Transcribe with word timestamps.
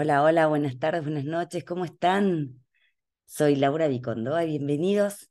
Hola, 0.00 0.22
hola, 0.22 0.46
buenas 0.46 0.78
tardes, 0.78 1.02
buenas 1.02 1.24
noches, 1.24 1.64
¿cómo 1.64 1.84
están? 1.84 2.64
Soy 3.26 3.56
Laura 3.56 3.88
Vicondoa 3.88 4.44
y 4.44 4.50
bienvenidos 4.50 5.28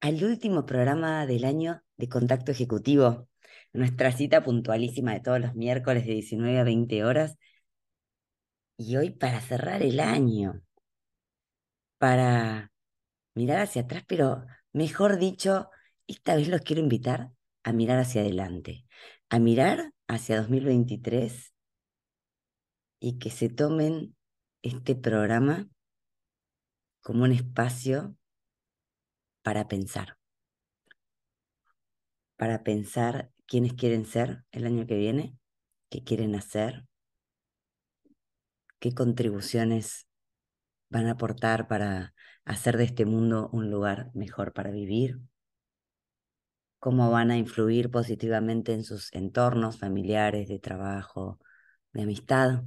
al 0.00 0.22
último 0.22 0.64
programa 0.64 1.26
del 1.26 1.44
año 1.44 1.82
de 1.96 2.08
Contacto 2.08 2.52
Ejecutivo, 2.52 3.28
nuestra 3.72 4.12
cita 4.12 4.44
puntualísima 4.44 5.12
de 5.12 5.18
todos 5.18 5.40
los 5.40 5.56
miércoles 5.56 6.06
de 6.06 6.12
19 6.12 6.60
a 6.60 6.62
20 6.62 7.04
horas. 7.04 7.36
Y 8.76 8.96
hoy 8.96 9.10
para 9.10 9.40
cerrar 9.40 9.82
el 9.82 9.98
año, 9.98 10.62
para 11.98 12.70
mirar 13.34 13.58
hacia 13.58 13.82
atrás, 13.82 14.04
pero 14.06 14.46
mejor 14.72 15.18
dicho, 15.18 15.68
esta 16.06 16.36
vez 16.36 16.46
los 16.46 16.60
quiero 16.60 16.80
invitar 16.80 17.32
a 17.64 17.72
mirar 17.72 17.98
hacia 17.98 18.20
adelante, 18.20 18.86
a 19.30 19.40
mirar 19.40 19.90
hacia 20.06 20.36
2023 20.36 21.55
y 23.06 23.20
que 23.20 23.30
se 23.30 23.48
tomen 23.48 24.16
este 24.62 24.96
programa 24.96 25.68
como 27.02 27.22
un 27.22 27.30
espacio 27.30 28.16
para 29.42 29.68
pensar, 29.68 30.18
para 32.34 32.64
pensar 32.64 33.30
quiénes 33.46 33.74
quieren 33.74 34.06
ser 34.06 34.42
el 34.50 34.66
año 34.66 34.88
que 34.88 34.96
viene, 34.96 35.38
qué 35.88 36.02
quieren 36.02 36.34
hacer, 36.34 36.84
qué 38.80 38.92
contribuciones 38.92 40.08
van 40.88 41.06
a 41.06 41.12
aportar 41.12 41.68
para 41.68 42.12
hacer 42.44 42.76
de 42.76 42.86
este 42.86 43.04
mundo 43.04 43.50
un 43.52 43.70
lugar 43.70 44.10
mejor 44.14 44.52
para 44.52 44.72
vivir, 44.72 45.20
cómo 46.80 47.12
van 47.12 47.30
a 47.30 47.36
influir 47.36 47.88
positivamente 47.88 48.72
en 48.72 48.82
sus 48.82 49.12
entornos 49.12 49.78
familiares, 49.78 50.48
de 50.48 50.58
trabajo, 50.58 51.38
de 51.92 52.02
amistad. 52.02 52.64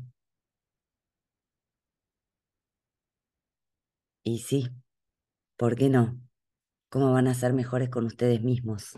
Y 4.23 4.39
sí, 4.39 4.69
¿por 5.57 5.75
qué 5.75 5.89
no? 5.89 6.19
¿Cómo 6.89 7.11
van 7.13 7.27
a 7.27 7.33
ser 7.33 7.53
mejores 7.53 7.89
con 7.89 8.05
ustedes 8.05 8.41
mismos? 8.41 8.97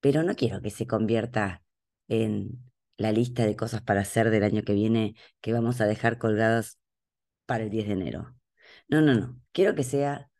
Pero 0.00 0.22
no 0.22 0.34
quiero 0.34 0.60
que 0.62 0.70
se 0.70 0.86
convierta 0.86 1.62
en 2.08 2.72
la 2.96 3.12
lista 3.12 3.44
de 3.46 3.56
cosas 3.56 3.82
para 3.82 4.02
hacer 4.02 4.30
del 4.30 4.44
año 4.44 4.62
que 4.62 4.74
viene 4.74 5.14
que 5.40 5.52
vamos 5.52 5.80
a 5.80 5.86
dejar 5.86 6.18
colgadas 6.18 6.78
para 7.46 7.64
el 7.64 7.70
10 7.70 7.86
de 7.86 7.92
enero. 7.94 8.36
No, 8.88 9.00
no, 9.00 9.14
no. 9.14 9.40
Quiero 9.52 9.74
que 9.74 9.84
sea 9.84 10.30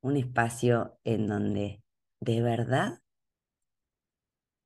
un 0.00 0.16
espacio 0.16 0.98
en 1.04 1.26
donde 1.26 1.82
de 2.20 2.42
verdad 2.42 3.00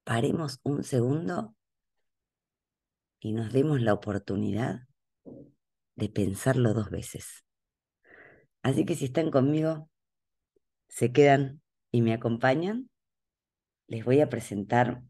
paremos 0.05 0.61
un 0.63 0.85
segundo 0.85 1.55
y 3.21 3.33
nos 3.33 3.53
demos 3.53 3.81
la 3.81 3.95
oportunidad 3.95 4.89
de 5.95 6.09
pensarlo 6.09 6.75
dos 6.75 6.91
veces. 6.91 7.42
Así 8.63 8.85
que 8.85 8.95
si 8.95 9.07
están 9.07 9.31
conmigo, 9.31 9.91
se 10.89 11.13
quedan 11.13 11.61
y 11.91 12.03
me 12.03 12.13
acompañan, 12.13 12.91
les 13.89 14.05
voy 14.05 14.21
a 14.21 14.29
presentar 14.29 15.03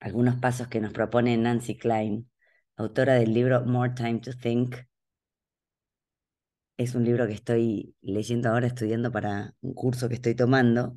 algunos 0.00 0.36
pasos 0.36 0.68
que 0.68 0.80
nos 0.80 0.92
propone 0.92 1.36
Nancy 1.36 1.76
Klein, 1.76 2.30
autora 2.76 3.14
del 3.14 3.34
libro 3.34 3.64
More 3.64 3.92
Time 3.94 4.20
to 4.20 4.32
Think. 4.32 4.76
Es 6.76 6.94
un 6.94 7.04
libro 7.04 7.26
que 7.26 7.32
estoy 7.32 7.94
leyendo 8.00 8.48
ahora, 8.48 8.68
estudiando 8.68 9.10
para 9.10 9.54
un 9.60 9.74
curso 9.74 10.08
que 10.08 10.14
estoy 10.14 10.34
tomando, 10.34 10.96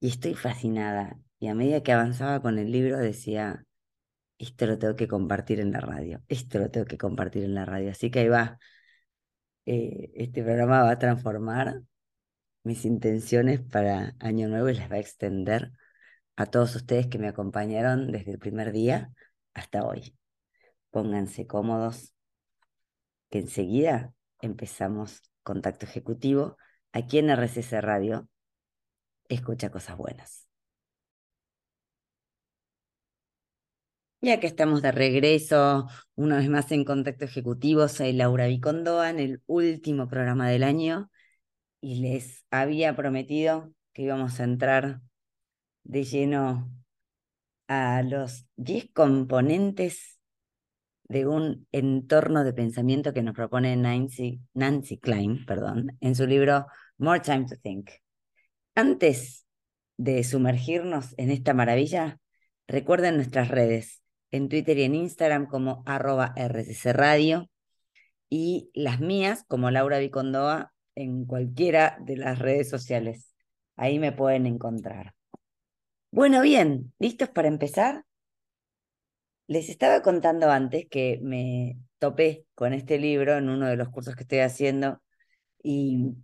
y 0.00 0.08
estoy 0.08 0.34
fascinada. 0.34 1.18
Y 1.38 1.48
a 1.48 1.54
medida 1.54 1.82
que 1.82 1.92
avanzaba 1.92 2.40
con 2.42 2.58
el 2.58 2.72
libro 2.72 2.98
decía, 2.98 3.64
esto 4.38 4.66
lo 4.66 4.78
tengo 4.78 4.96
que 4.96 5.08
compartir 5.08 5.60
en 5.60 5.72
la 5.72 5.80
radio, 5.80 6.22
esto 6.28 6.58
lo 6.58 6.70
tengo 6.70 6.86
que 6.86 6.98
compartir 6.98 7.44
en 7.44 7.54
la 7.54 7.64
radio. 7.66 7.90
Así 7.90 8.10
que 8.10 8.20
ahí 8.20 8.28
va, 8.28 8.58
eh, 9.66 10.10
este 10.14 10.42
programa 10.42 10.82
va 10.82 10.92
a 10.92 10.98
transformar 10.98 11.82
mis 12.64 12.84
intenciones 12.84 13.60
para 13.60 14.14
Año 14.20 14.48
Nuevo 14.48 14.68
y 14.68 14.74
les 14.74 14.90
va 14.90 14.96
a 14.96 15.00
extender 15.00 15.72
a 16.36 16.46
todos 16.46 16.74
ustedes 16.76 17.06
que 17.06 17.18
me 17.18 17.28
acompañaron 17.28 18.12
desde 18.12 18.32
el 18.32 18.38
primer 18.38 18.72
día 18.72 19.12
hasta 19.54 19.84
hoy. 19.84 20.16
Pónganse 20.90 21.46
cómodos, 21.46 22.14
que 23.30 23.38
enseguida 23.38 24.12
empezamos 24.40 25.22
contacto 25.42 25.86
ejecutivo 25.86 26.56
aquí 26.92 27.18
en 27.18 27.30
RCC 27.30 27.80
Radio. 27.80 28.28
Escucha 29.28 29.70
cosas 29.70 29.96
buenas. 29.96 30.49
Ya 34.22 34.38
que 34.38 34.46
estamos 34.46 34.82
de 34.82 34.92
regreso, 34.92 35.88
una 36.14 36.36
vez 36.36 36.50
más 36.50 36.70
en 36.72 36.84
Contacto 36.84 37.24
Ejecutivo, 37.24 37.88
soy 37.88 38.12
Laura 38.12 38.48
Vicondoa 38.48 39.08
en 39.08 39.18
el 39.18 39.42
último 39.46 40.08
programa 40.08 40.50
del 40.50 40.62
año 40.62 41.10
y 41.80 42.02
les 42.02 42.44
había 42.50 42.94
prometido 42.94 43.72
que 43.94 44.02
íbamos 44.02 44.38
a 44.38 44.44
entrar 44.44 45.00
de 45.84 46.04
lleno 46.04 46.70
a 47.66 48.02
los 48.02 48.46
10 48.56 48.90
componentes 48.92 50.18
de 51.04 51.26
un 51.26 51.66
entorno 51.72 52.44
de 52.44 52.52
pensamiento 52.52 53.14
que 53.14 53.22
nos 53.22 53.34
propone 53.34 53.74
Nancy, 53.76 54.42
Nancy 54.52 54.98
Klein 54.98 55.46
perdón, 55.46 55.96
en 56.00 56.14
su 56.14 56.26
libro 56.26 56.66
More 56.98 57.20
Time 57.20 57.46
to 57.48 57.56
Think. 57.56 57.88
Antes 58.74 59.46
de 59.96 60.22
sumergirnos 60.24 61.14
en 61.16 61.30
esta 61.30 61.54
maravilla, 61.54 62.20
recuerden 62.68 63.16
nuestras 63.16 63.48
redes 63.48 63.99
en 64.30 64.48
Twitter 64.48 64.78
y 64.78 64.84
en 64.84 64.94
Instagram 64.94 65.46
como 65.46 65.82
arroba 65.86 66.32
RCC 66.36 66.92
Radio 66.92 67.50
y 68.28 68.70
las 68.74 69.00
mías 69.00 69.44
como 69.48 69.70
Laura 69.70 69.98
Vicondoa 69.98 70.72
en 70.94 71.24
cualquiera 71.26 71.98
de 72.00 72.16
las 72.16 72.38
redes 72.38 72.68
sociales. 72.68 73.34
Ahí 73.76 73.98
me 73.98 74.12
pueden 74.12 74.46
encontrar. 74.46 75.14
Bueno, 76.12 76.42
bien, 76.42 76.92
¿listos 76.98 77.28
para 77.30 77.48
empezar? 77.48 78.04
Les 79.46 79.68
estaba 79.68 80.02
contando 80.02 80.50
antes 80.50 80.86
que 80.88 81.18
me 81.22 81.76
topé 81.98 82.46
con 82.54 82.72
este 82.72 82.98
libro 82.98 83.36
en 83.36 83.48
uno 83.48 83.66
de 83.66 83.76
los 83.76 83.88
cursos 83.88 84.14
que 84.14 84.22
estoy 84.22 84.40
haciendo 84.40 85.02
y 85.62 86.14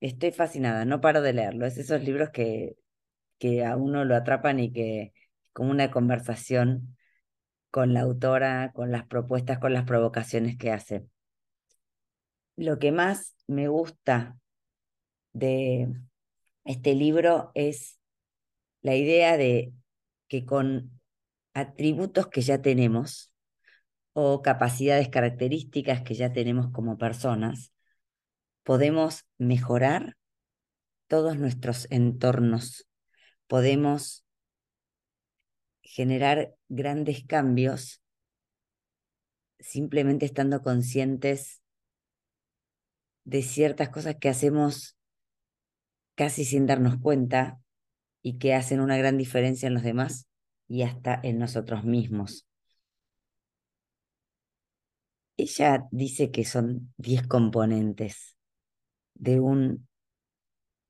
estoy 0.00 0.32
fascinada, 0.32 0.84
no 0.84 1.00
paro 1.00 1.22
de 1.22 1.32
leerlo. 1.32 1.66
Es 1.66 1.78
esos 1.78 2.02
libros 2.02 2.30
que, 2.30 2.76
que 3.38 3.64
a 3.64 3.76
uno 3.76 4.04
lo 4.04 4.16
atrapan 4.16 4.60
y 4.60 4.72
que 4.72 5.12
como 5.52 5.70
una 5.70 5.90
conversación 5.90 6.96
con 7.74 7.92
la 7.92 8.02
autora, 8.02 8.70
con 8.72 8.92
las 8.92 9.04
propuestas, 9.04 9.58
con 9.58 9.72
las 9.72 9.82
provocaciones 9.82 10.56
que 10.56 10.70
hace. 10.70 11.08
Lo 12.54 12.78
que 12.78 12.92
más 12.92 13.34
me 13.48 13.66
gusta 13.66 14.38
de 15.32 15.92
este 16.64 16.94
libro 16.94 17.50
es 17.54 17.98
la 18.80 18.94
idea 18.94 19.36
de 19.36 19.72
que 20.28 20.46
con 20.46 21.00
atributos 21.52 22.28
que 22.28 22.42
ya 22.42 22.62
tenemos 22.62 23.32
o 24.12 24.40
capacidades 24.40 25.08
características 25.08 26.02
que 26.02 26.14
ya 26.14 26.32
tenemos 26.32 26.70
como 26.70 26.96
personas, 26.96 27.72
podemos 28.62 29.26
mejorar 29.36 30.16
todos 31.08 31.36
nuestros 31.38 31.88
entornos, 31.90 32.86
podemos 33.48 34.23
generar 35.84 36.54
grandes 36.68 37.24
cambios 37.24 38.02
simplemente 39.60 40.26
estando 40.26 40.62
conscientes 40.62 41.62
de 43.24 43.42
ciertas 43.42 43.90
cosas 43.90 44.16
que 44.16 44.28
hacemos 44.28 44.96
casi 46.14 46.44
sin 46.44 46.66
darnos 46.66 46.98
cuenta 46.98 47.60
y 48.22 48.38
que 48.38 48.54
hacen 48.54 48.80
una 48.80 48.96
gran 48.96 49.18
diferencia 49.18 49.66
en 49.66 49.74
los 49.74 49.82
demás 49.82 50.26
y 50.68 50.82
hasta 50.82 51.20
en 51.22 51.38
nosotros 51.38 51.84
mismos. 51.84 52.46
Ella 55.36 55.86
dice 55.90 56.30
que 56.30 56.44
son 56.44 56.94
10 56.96 57.26
componentes 57.26 58.36
de 59.14 59.40
un 59.40 59.88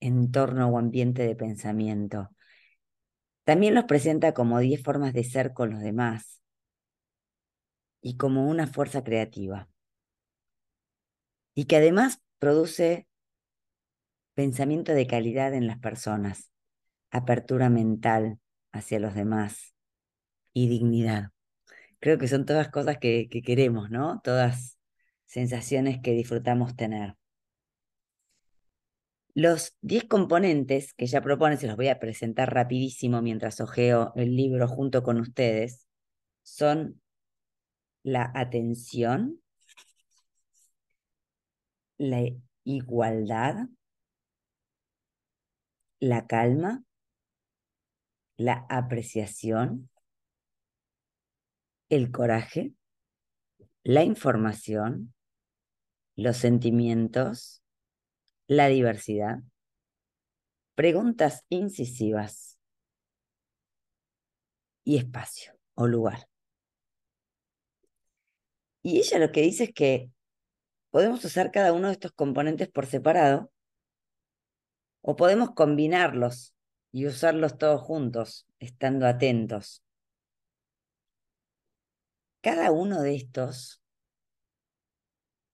entorno 0.01 0.69
o 0.69 0.79
ambiente 0.79 1.27
de 1.27 1.35
pensamiento. 1.35 2.31
También 3.45 3.75
los 3.75 3.85
presenta 3.85 4.33
como 4.33 4.59
diez 4.59 4.83
formas 4.83 5.13
de 5.13 5.25
ser 5.25 5.53
con 5.53 5.71
los 5.71 5.81
demás 5.81 6.43
y 8.01 8.17
como 8.17 8.49
una 8.49 8.67
fuerza 8.67 9.05
creativa. 9.05 9.69
Y 11.55 11.65
que 11.67 11.77
además 11.77 12.21
produce 12.39 13.07
pensamiento 14.35 14.93
de 14.93 15.07
calidad 15.07 15.55
en 15.55 15.67
las 15.67 15.79
personas, 15.79 16.51
apertura 17.11 17.71
mental 17.71 18.39
hacia 18.73 18.99
los 18.99 19.15
demás 19.15 19.75
y 20.53 20.69
dignidad. 20.69 21.31
Creo 22.01 22.19
que 22.19 22.29
son 22.29 22.47
todas 22.47 22.69
cosas 22.71 22.99
que, 22.99 23.29
que 23.31 23.43
queremos, 23.43 23.91
¿no? 23.91 24.21
Todas 24.23 24.79
sensaciones 25.27 26.01
que 26.03 26.13
disfrutamos 26.13 26.77
tener. 26.77 27.17
Los 29.35 29.77
10 29.81 30.05
componentes 30.05 30.95
que 30.95 31.07
ya 31.07 31.21
propone, 31.21 31.57
se 31.57 31.67
los 31.67 31.77
voy 31.77 31.89
a 31.89 31.99
presentar 31.99 32.55
rapidísimo 32.55 33.21
mientras 33.21 33.61
ojeo 33.61 34.13
el 34.15 34.37
libro 34.37 34.69
junto 34.69 35.03
con 35.03 35.19
ustedes, 35.19 35.89
son 36.45 37.01
la 38.05 38.31
atención, 38.33 39.43
la 41.99 42.23
igualdad, 42.63 43.67
la 45.99 46.29
calma, 46.29 46.85
la 48.37 48.67
apreciación, 48.69 49.91
el 51.89 52.13
coraje, 52.13 52.73
la 53.83 54.05
información, 54.05 55.13
los 56.15 56.37
sentimientos, 56.37 57.64
la 58.47 58.69
diversidad, 58.69 59.39
preguntas 60.75 61.45
incisivas 61.49 62.59
y 64.85 64.99
espacio 64.99 65.53
o 65.75 65.87
lugar. 65.87 66.29
Y 68.83 68.99
ella 68.99 69.19
lo 69.19 69.33
que 69.33 69.41
dice 69.41 69.65
es 69.65 69.73
que 69.73 70.11
podemos 70.91 71.25
usar 71.25 71.51
cada 71.51 71.73
uno 71.73 71.89
de 71.89 71.95
estos 71.95 72.13
componentes 72.13 72.69
por 72.69 72.87
separado 72.87 73.51
o 75.01 75.17
podemos 75.17 75.53
combinarlos 75.53 76.55
y 76.93 77.07
usarlos 77.07 77.59
todos 77.59 77.81
juntos, 77.81 78.47
estando 78.59 79.07
atentos. 79.07 79.83
Cada 82.41 82.71
uno 82.71 83.01
de 83.01 83.17
estos, 83.17 83.83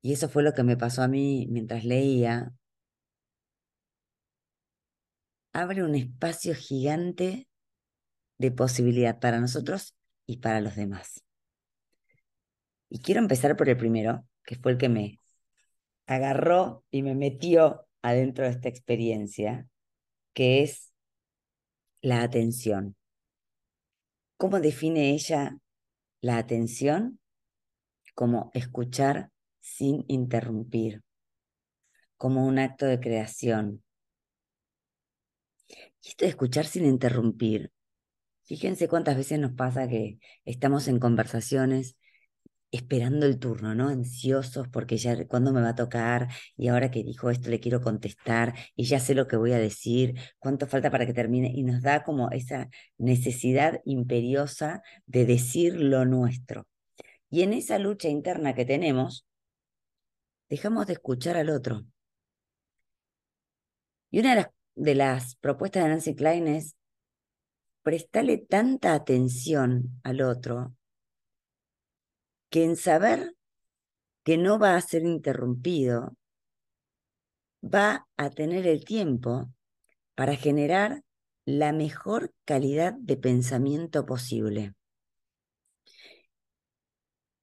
y 0.02 0.12
eso 0.12 0.28
fue 0.28 0.42
lo 0.42 0.52
que 0.52 0.64
me 0.64 0.76
pasó 0.76 1.02
a 1.02 1.08
mí 1.08 1.46
mientras 1.50 1.84
leía, 1.84 2.52
abre 5.52 5.82
un 5.82 5.94
espacio 5.94 6.54
gigante 6.54 7.48
de 8.38 8.50
posibilidad 8.50 9.18
para 9.18 9.40
nosotros 9.40 9.94
y 10.26 10.38
para 10.38 10.60
los 10.60 10.76
demás. 10.76 11.22
Y 12.88 13.00
quiero 13.00 13.20
empezar 13.20 13.56
por 13.56 13.68
el 13.68 13.76
primero, 13.76 14.26
que 14.44 14.56
fue 14.56 14.72
el 14.72 14.78
que 14.78 14.88
me 14.88 15.20
agarró 16.06 16.84
y 16.90 17.02
me 17.02 17.14
metió 17.14 17.86
adentro 18.02 18.44
de 18.44 18.50
esta 18.50 18.68
experiencia, 18.68 19.68
que 20.32 20.62
es 20.62 20.92
la 22.00 22.22
atención. 22.22 22.96
¿Cómo 24.36 24.58
define 24.58 25.10
ella 25.10 25.58
la 26.20 26.38
atención? 26.38 27.20
Como 28.14 28.50
escuchar 28.54 29.30
sin 29.60 30.04
interrumpir, 30.08 31.02
como 32.16 32.46
un 32.46 32.58
acto 32.58 32.86
de 32.86 33.00
creación. 33.00 33.84
Y 36.02 36.08
esto 36.08 36.24
de 36.24 36.30
escuchar 36.30 36.66
sin 36.66 36.86
interrumpir, 36.86 37.72
fíjense 38.44 38.88
cuántas 38.88 39.16
veces 39.16 39.38
nos 39.38 39.52
pasa 39.52 39.88
que 39.88 40.18
estamos 40.44 40.88
en 40.88 40.98
conversaciones 40.98 41.96
esperando 42.72 43.26
el 43.26 43.38
turno, 43.38 43.74
¿no? 43.74 43.88
Ansiosos 43.88 44.68
porque 44.68 44.96
ya 44.96 45.26
cuándo 45.26 45.52
me 45.52 45.60
va 45.60 45.70
a 45.70 45.74
tocar 45.74 46.28
y 46.56 46.68
ahora 46.68 46.90
que 46.90 47.02
dijo 47.02 47.30
esto 47.30 47.50
le 47.50 47.60
quiero 47.60 47.80
contestar 47.80 48.54
y 48.76 48.84
ya 48.84 49.00
sé 49.00 49.14
lo 49.14 49.26
que 49.26 49.36
voy 49.36 49.52
a 49.52 49.58
decir, 49.58 50.14
cuánto 50.38 50.66
falta 50.66 50.90
para 50.90 51.06
que 51.06 51.14
termine 51.14 51.50
y 51.52 51.62
nos 51.64 51.82
da 51.82 52.04
como 52.04 52.30
esa 52.30 52.68
necesidad 52.98 53.80
imperiosa 53.84 54.82
de 55.06 55.26
decir 55.26 55.74
lo 55.74 56.04
nuestro. 56.04 56.66
Y 57.30 57.42
en 57.42 57.52
esa 57.52 57.78
lucha 57.78 58.08
interna 58.08 58.54
que 58.54 58.64
tenemos, 58.64 59.26
dejamos 60.48 60.86
de 60.86 60.94
escuchar 60.94 61.36
al 61.36 61.50
otro. 61.50 61.84
Y 64.10 64.20
una 64.20 64.30
de 64.30 64.36
las, 64.36 64.48
de 64.80 64.94
las 64.94 65.36
propuestas 65.36 65.84
de 65.84 65.90
Nancy 65.90 66.14
Klein 66.14 66.48
es 66.48 66.74
prestarle 67.82 68.38
tanta 68.38 68.94
atención 68.94 70.00
al 70.02 70.22
otro 70.22 70.74
que 72.48 72.64
en 72.64 72.76
saber 72.76 73.36
que 74.24 74.38
no 74.38 74.58
va 74.58 74.76
a 74.76 74.80
ser 74.80 75.02
interrumpido, 75.02 76.16
va 77.62 78.08
a 78.16 78.30
tener 78.30 78.66
el 78.66 78.86
tiempo 78.86 79.52
para 80.14 80.34
generar 80.34 81.02
la 81.44 81.72
mejor 81.74 82.32
calidad 82.46 82.94
de 82.94 83.18
pensamiento 83.18 84.06
posible. 84.06 84.74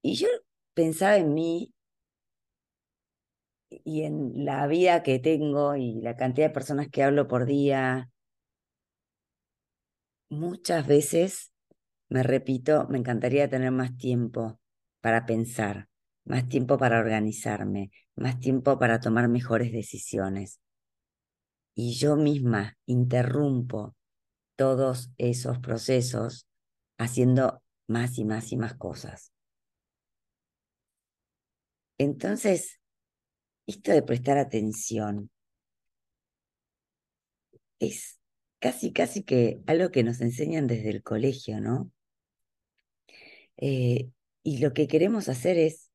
Y 0.02 0.16
yo 0.16 0.28
pensaba 0.74 1.16
en 1.18 1.34
mí 1.34 1.72
y 3.70 4.02
en 4.02 4.44
la 4.44 4.66
vida 4.66 5.02
que 5.02 5.18
tengo 5.18 5.76
y 5.76 6.00
la 6.00 6.16
cantidad 6.16 6.48
de 6.48 6.54
personas 6.54 6.88
que 6.88 7.02
hablo 7.02 7.28
por 7.28 7.46
día. 7.46 8.10
Muchas 10.30 10.86
veces 10.86 11.52
me 12.08 12.22
repito, 12.22 12.86
me 12.88 12.98
encantaría 12.98 13.48
tener 13.48 13.70
más 13.70 13.96
tiempo, 13.96 14.60
para 15.00 15.26
pensar, 15.26 15.88
más 16.24 16.48
tiempo 16.48 16.78
para 16.78 16.98
organizarme, 16.98 17.90
más 18.16 18.40
tiempo 18.40 18.78
para 18.78 19.00
tomar 19.00 19.28
mejores 19.28 19.72
decisiones. 19.72 20.60
Y 21.74 21.94
yo 21.94 22.16
misma 22.16 22.76
interrumpo 22.86 23.94
todos 24.56 25.12
esos 25.18 25.58
procesos 25.60 26.48
haciendo 26.98 27.62
más 27.86 28.18
y 28.18 28.24
más 28.24 28.52
y 28.52 28.56
más 28.56 28.74
cosas. 28.74 29.32
Entonces, 31.98 32.77
esto 33.68 33.92
de 33.92 34.02
prestar 34.02 34.38
atención 34.38 35.30
es 37.78 38.18
casi, 38.58 38.92
casi 38.92 39.22
que 39.22 39.60
algo 39.66 39.90
que 39.90 40.02
nos 40.02 40.20
enseñan 40.22 40.66
desde 40.66 40.88
el 40.88 41.02
colegio, 41.02 41.60
¿no? 41.60 41.92
Eh, 43.58 44.08
y 44.42 44.58
lo 44.58 44.72
que 44.72 44.88
queremos 44.88 45.28
hacer 45.28 45.58
es 45.58 45.90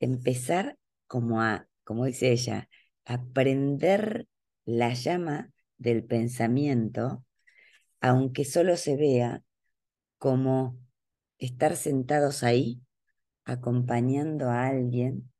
empezar 0.00 0.78
como 1.06 1.42
a, 1.42 1.68
como 1.84 2.06
dice 2.06 2.32
ella, 2.32 2.68
a 3.04 3.22
prender 3.24 4.26
la 4.64 4.94
llama 4.94 5.52
del 5.76 6.04
pensamiento, 6.04 7.26
aunque 8.00 8.46
solo 8.46 8.78
se 8.78 8.96
vea 8.96 9.42
como 10.16 10.78
estar 11.38 11.76
sentados 11.76 12.42
ahí 12.42 12.80
acompañando 13.44 14.48
a 14.48 14.68
alguien 14.68 15.30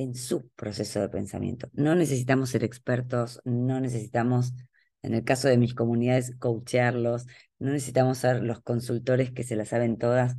en 0.00 0.14
su 0.14 0.48
proceso 0.50 1.00
de 1.00 1.10
pensamiento. 1.10 1.68
No 1.74 1.94
necesitamos 1.94 2.48
ser 2.48 2.64
expertos, 2.64 3.40
no 3.44 3.80
necesitamos 3.80 4.54
en 5.02 5.14
el 5.14 5.24
caso 5.24 5.48
de 5.48 5.58
mis 5.58 5.74
comunidades, 5.74 6.34
coachearlos, 6.38 7.26
no 7.58 7.72
necesitamos 7.72 8.18
ser 8.18 8.42
los 8.42 8.62
consultores 8.62 9.30
que 9.30 9.44
se 9.44 9.56
las 9.56 9.68
saben 9.68 9.98
todas, 9.98 10.36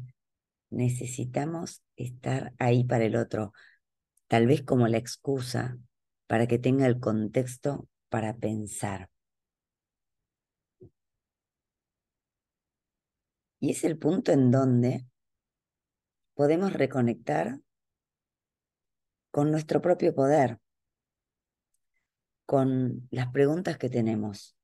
necesitamos 0.71 1.83
estar 1.95 2.53
ahí 2.57 2.83
para 2.85 3.05
el 3.05 3.15
otro, 3.15 3.53
tal 4.27 4.47
vez 4.47 4.63
como 4.63 4.87
la 4.87 4.97
excusa 4.97 5.77
para 6.25 6.47
que 6.47 6.57
tenga 6.57 6.87
el 6.87 6.99
contexto 6.99 7.87
para 8.09 8.35
pensar. 8.37 9.09
Y 13.59 13.69
es 13.69 13.83
el 13.83 13.99
punto 13.99 14.31
en 14.31 14.49
donde 14.49 15.05
podemos 16.33 16.73
reconectar 16.73 17.59
con 19.31 19.49
nuestro 19.49 19.81
propio 19.81 20.13
poder 20.13 20.59
con 22.51 23.07
las 23.11 23.31
preguntas 23.31 23.77
que 23.77 23.89
tenemos, 23.89 24.57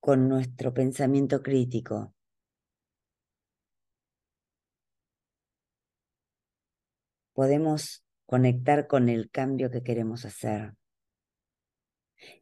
con 0.00 0.28
nuestro 0.28 0.74
pensamiento 0.74 1.42
crítico. 1.42 2.14
Podemos 7.32 8.04
conectar 8.26 8.86
con 8.86 9.08
el 9.08 9.30
cambio 9.30 9.70
que 9.70 9.82
queremos 9.82 10.26
hacer 10.26 10.74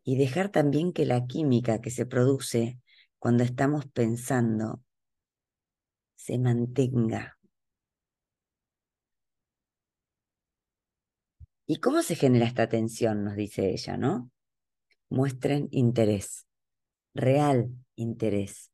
y 0.02 0.18
dejar 0.18 0.48
también 0.48 0.92
que 0.92 1.06
la 1.06 1.26
química 1.26 1.80
que 1.80 1.90
se 1.90 2.04
produce 2.04 2.80
cuando 3.20 3.44
estamos 3.44 3.86
pensando 3.86 4.82
se 6.16 6.36
mantenga. 6.36 7.37
¿Y 11.70 11.80
cómo 11.80 12.00
se 12.00 12.16
genera 12.16 12.46
esta 12.46 12.66
tensión? 12.70 13.24
Nos 13.24 13.36
dice 13.36 13.68
ella, 13.68 13.98
¿no? 13.98 14.30
Muestren 15.10 15.68
interés, 15.70 16.46
real 17.12 17.68
interés, 17.94 18.70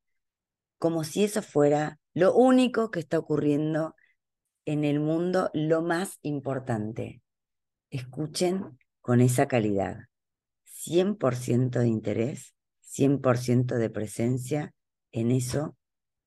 como 0.78 1.02
si 1.02 1.24
eso 1.24 1.42
fuera 1.42 1.98
lo 2.12 2.36
único 2.36 2.92
que 2.92 3.00
está 3.00 3.18
ocurriendo 3.18 3.96
en 4.64 4.84
el 4.84 5.00
mundo, 5.00 5.50
lo 5.54 5.82
más 5.82 6.20
importante. 6.22 7.20
Escuchen 7.90 8.78
con 9.00 9.20
esa 9.20 9.48
calidad. 9.48 10.04
100% 10.62 11.80
de 11.80 11.88
interés, 11.88 12.54
100% 12.80 13.74
de 13.74 13.90
presencia 13.90 14.72
en 15.10 15.32
eso 15.32 15.76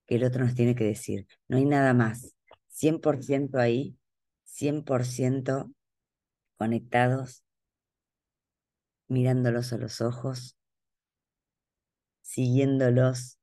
que 0.05 0.15
el 0.15 0.25
otro 0.25 0.43
nos 0.43 0.53
tiene 0.53 0.75
que 0.75 0.83
decir. 0.83 1.27
No 1.47 1.55
hay 1.55 1.65
nada 1.65 1.93
más. 1.93 2.36
100% 2.67 3.57
ahí, 3.57 3.97
100% 4.43 5.71
conectados, 6.58 7.44
mirándolos 9.08 9.72
a 9.74 9.78
los 9.78 10.02
ojos, 10.02 10.58
siguiéndolos 12.22 13.40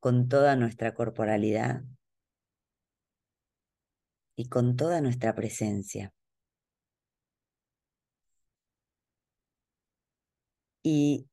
con 0.00 0.28
toda 0.28 0.54
nuestra 0.56 0.94
corporalidad 0.94 1.82
y 4.36 4.48
con 4.48 4.76
toda 4.76 5.00
nuestra 5.00 5.34
presencia. 5.34 6.12
Y 10.82 11.28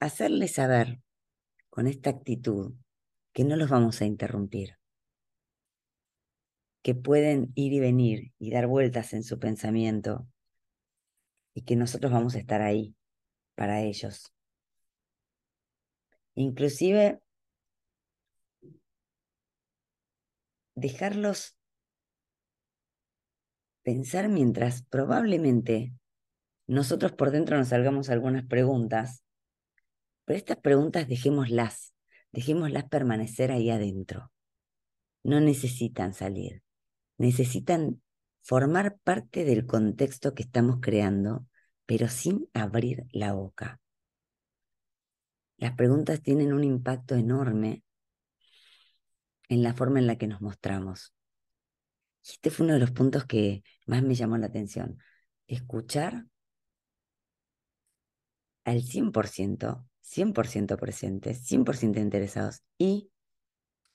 hacerles 0.00 0.54
saber 0.54 1.02
con 1.68 1.86
esta 1.86 2.10
actitud 2.10 2.74
que 3.34 3.44
no 3.44 3.56
los 3.56 3.68
vamos 3.68 4.00
a 4.00 4.06
interrumpir 4.06 4.78
que 6.84 6.94
pueden 6.94 7.50
ir 7.54 7.72
y 7.72 7.80
venir 7.80 8.32
y 8.38 8.50
dar 8.50 8.66
vueltas 8.66 9.14
en 9.14 9.22
su 9.22 9.38
pensamiento 9.38 10.28
y 11.54 11.62
que 11.62 11.76
nosotros 11.76 12.12
vamos 12.12 12.34
a 12.34 12.38
estar 12.38 12.60
ahí 12.60 12.94
para 13.54 13.80
ellos. 13.80 14.34
Inclusive 16.34 17.22
dejarlos 20.74 21.56
pensar 23.82 24.28
mientras 24.28 24.82
probablemente 24.82 25.94
nosotros 26.66 27.12
por 27.12 27.30
dentro 27.30 27.56
nos 27.56 27.68
salgamos 27.68 28.10
algunas 28.10 28.44
preguntas, 28.44 29.24
pero 30.26 30.36
estas 30.36 30.58
preguntas 30.58 31.08
dejémoslas, 31.08 31.94
dejémoslas 32.30 32.84
permanecer 32.90 33.52
ahí 33.52 33.70
adentro. 33.70 34.30
No 35.22 35.40
necesitan 35.40 36.12
salir, 36.12 36.63
necesitan 37.18 38.02
formar 38.42 38.98
parte 39.02 39.44
del 39.44 39.66
contexto 39.66 40.34
que 40.34 40.42
estamos 40.42 40.78
creando, 40.80 41.46
pero 41.86 42.08
sin 42.08 42.48
abrir 42.52 43.06
la 43.10 43.32
boca. 43.32 43.80
Las 45.56 45.72
preguntas 45.74 46.20
tienen 46.22 46.52
un 46.52 46.64
impacto 46.64 47.14
enorme 47.14 47.82
en 49.48 49.62
la 49.62 49.74
forma 49.74 49.98
en 49.98 50.06
la 50.06 50.16
que 50.16 50.26
nos 50.26 50.40
mostramos. 50.40 51.14
Y 52.22 52.32
este 52.32 52.50
fue 52.50 52.64
uno 52.64 52.74
de 52.74 52.80
los 52.80 52.90
puntos 52.90 53.24
que 53.24 53.62
más 53.86 54.02
me 54.02 54.14
llamó 54.14 54.36
la 54.36 54.46
atención. 54.46 54.98
Escuchar 55.46 56.26
al 58.64 58.82
100%, 58.82 59.86
100% 60.02 60.76
presentes, 60.78 61.50
100% 61.50 62.00
interesados. 62.00 62.62
Y 62.78 63.10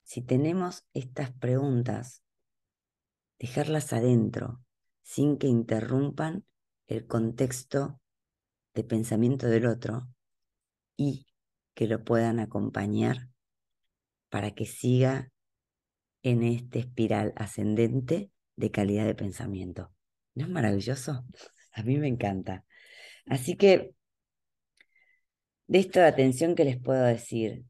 si 0.04 0.22
tenemos 0.22 0.86
estas 0.94 1.32
preguntas, 1.32 2.24
dejarlas 3.40 3.94
adentro, 3.94 4.62
sin 5.02 5.38
que 5.38 5.48
interrumpan 5.48 6.46
el 6.88 7.08
contexto 7.08 8.00
de 8.74 8.84
pensamiento 8.84 9.48
del 9.48 9.66
otro 9.66 10.08
y 10.96 11.26
que 11.74 11.88
lo 11.88 12.04
puedan 12.04 12.40
acompañar 12.40 13.30
para 14.30 14.52
que 14.52 14.66
siga 14.66 15.32
en 16.22 16.44
este 16.44 16.80
espiral 16.80 17.34
ascendente 17.36 18.32
de 18.56 18.72
calidad 18.72 19.06
de 19.06 19.16
pensamiento. 19.16 19.92
¿No 20.36 20.46
es 20.46 20.52
maravilloso? 20.52 21.26
A 21.72 21.84
mí 21.84 21.98
me 21.98 22.08
encanta. 22.08 22.66
Así 23.26 23.56
que, 23.56 23.94
de 25.68 25.80
esta 25.80 26.08
atención 26.08 26.56
que 26.56 26.66
les 26.66 26.82
puedo 26.82 27.06
decir, 27.06 27.64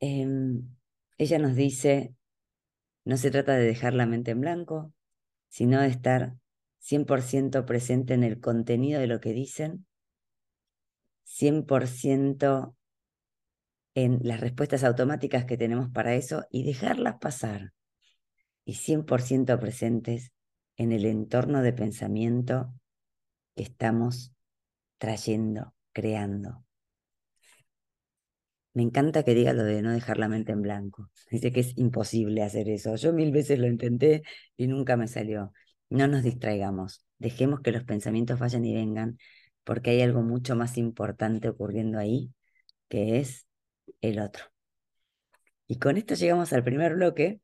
em, 0.00 0.68
ella 1.16 1.38
nos 1.38 1.56
dice, 1.56 2.14
no 3.08 3.16
se 3.16 3.30
trata 3.30 3.54
de 3.54 3.64
dejar 3.64 3.94
la 3.94 4.04
mente 4.04 4.32
en 4.32 4.42
blanco, 4.42 4.92
sino 5.48 5.80
de 5.80 5.88
estar 5.88 6.36
100% 6.80 7.64
presente 7.64 8.12
en 8.12 8.22
el 8.22 8.38
contenido 8.38 9.00
de 9.00 9.06
lo 9.06 9.18
que 9.18 9.32
dicen, 9.32 9.86
100% 11.24 12.76
en 13.94 14.18
las 14.24 14.40
respuestas 14.40 14.84
automáticas 14.84 15.46
que 15.46 15.56
tenemos 15.56 15.88
para 15.88 16.16
eso 16.16 16.44
y 16.50 16.64
dejarlas 16.64 17.14
pasar. 17.18 17.72
Y 18.66 18.74
100% 18.74 19.58
presentes 19.58 20.34
en 20.76 20.92
el 20.92 21.06
entorno 21.06 21.62
de 21.62 21.72
pensamiento 21.72 22.74
que 23.56 23.62
estamos 23.62 24.34
trayendo, 24.98 25.74
creando. 25.94 26.62
Me 28.74 28.82
encanta 28.82 29.24
que 29.24 29.34
diga 29.34 29.52
lo 29.52 29.64
de 29.64 29.82
no 29.82 29.92
dejar 29.92 30.18
la 30.18 30.28
mente 30.28 30.52
en 30.52 30.62
blanco. 30.62 31.10
Dice 31.30 31.52
que 31.52 31.60
es 31.60 31.76
imposible 31.76 32.42
hacer 32.42 32.68
eso. 32.68 32.96
Yo 32.96 33.12
mil 33.12 33.32
veces 33.32 33.58
lo 33.58 33.66
intenté 33.66 34.22
y 34.56 34.66
nunca 34.66 34.96
me 34.96 35.08
salió. 35.08 35.52
No 35.90 36.06
nos 36.06 36.22
distraigamos. 36.22 37.04
Dejemos 37.18 37.60
que 37.60 37.72
los 37.72 37.84
pensamientos 37.84 38.38
vayan 38.38 38.64
y 38.64 38.74
vengan, 38.74 39.18
porque 39.64 39.90
hay 39.90 40.02
algo 40.02 40.22
mucho 40.22 40.54
más 40.56 40.78
importante 40.78 41.48
ocurriendo 41.48 41.98
ahí, 41.98 42.32
que 42.88 43.18
es 43.18 43.46
el 44.00 44.20
otro. 44.20 44.44
Y 45.66 45.78
con 45.78 45.96
esto 45.96 46.14
llegamos 46.14 46.52
al 46.52 46.64
primer 46.64 46.94
bloque, 46.94 47.40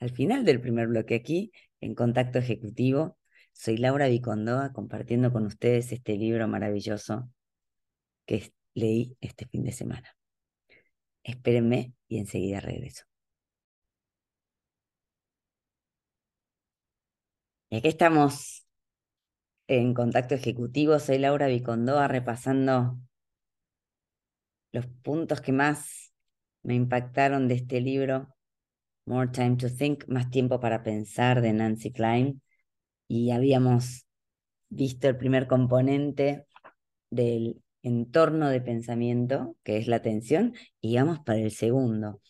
al 0.00 0.10
final 0.10 0.44
del 0.44 0.60
primer 0.60 0.88
bloque 0.88 1.14
aquí, 1.14 1.52
en 1.80 1.94
Contacto 1.94 2.38
Ejecutivo. 2.38 3.18
Soy 3.52 3.78
Laura 3.78 4.08
Vicondoa 4.08 4.72
compartiendo 4.72 5.32
con 5.32 5.46
ustedes 5.46 5.92
este 5.92 6.16
libro 6.16 6.46
maravilloso 6.48 7.30
que 8.26 8.52
leí 8.74 9.16
este 9.20 9.46
fin 9.46 9.64
de 9.64 9.72
semana. 9.72 10.13
Espérenme 11.24 11.94
y 12.06 12.18
enseguida 12.18 12.60
regreso. 12.60 13.04
Y 17.70 17.78
aquí 17.78 17.88
estamos 17.88 18.64
en 19.66 19.94
Contacto 19.94 20.34
Ejecutivo. 20.34 20.98
Soy 20.98 21.18
Laura 21.18 21.48
Vicondoa 21.48 22.06
repasando 22.06 22.98
los 24.70 24.86
puntos 24.86 25.40
que 25.40 25.52
más 25.52 26.12
me 26.62 26.74
impactaron 26.74 27.48
de 27.48 27.54
este 27.54 27.80
libro, 27.80 28.28
More 29.06 29.30
Time 29.30 29.56
to 29.56 29.68
Think, 29.70 30.06
Más 30.08 30.30
tiempo 30.30 30.60
para 30.60 30.82
pensar, 30.82 31.40
de 31.40 31.52
Nancy 31.52 31.90
Klein. 31.90 32.42
Y 33.08 33.30
habíamos 33.30 34.06
visto 34.68 35.08
el 35.08 35.16
primer 35.16 35.46
componente 35.46 36.46
del 37.10 37.63
entorno 37.84 38.48
de 38.48 38.60
pensamiento, 38.60 39.56
que 39.62 39.76
es 39.76 39.86
la 39.86 39.96
atención, 39.96 40.54
y 40.80 40.96
vamos 40.96 41.20
para 41.20 41.38
el 41.38 41.52
segundo. 41.52 42.20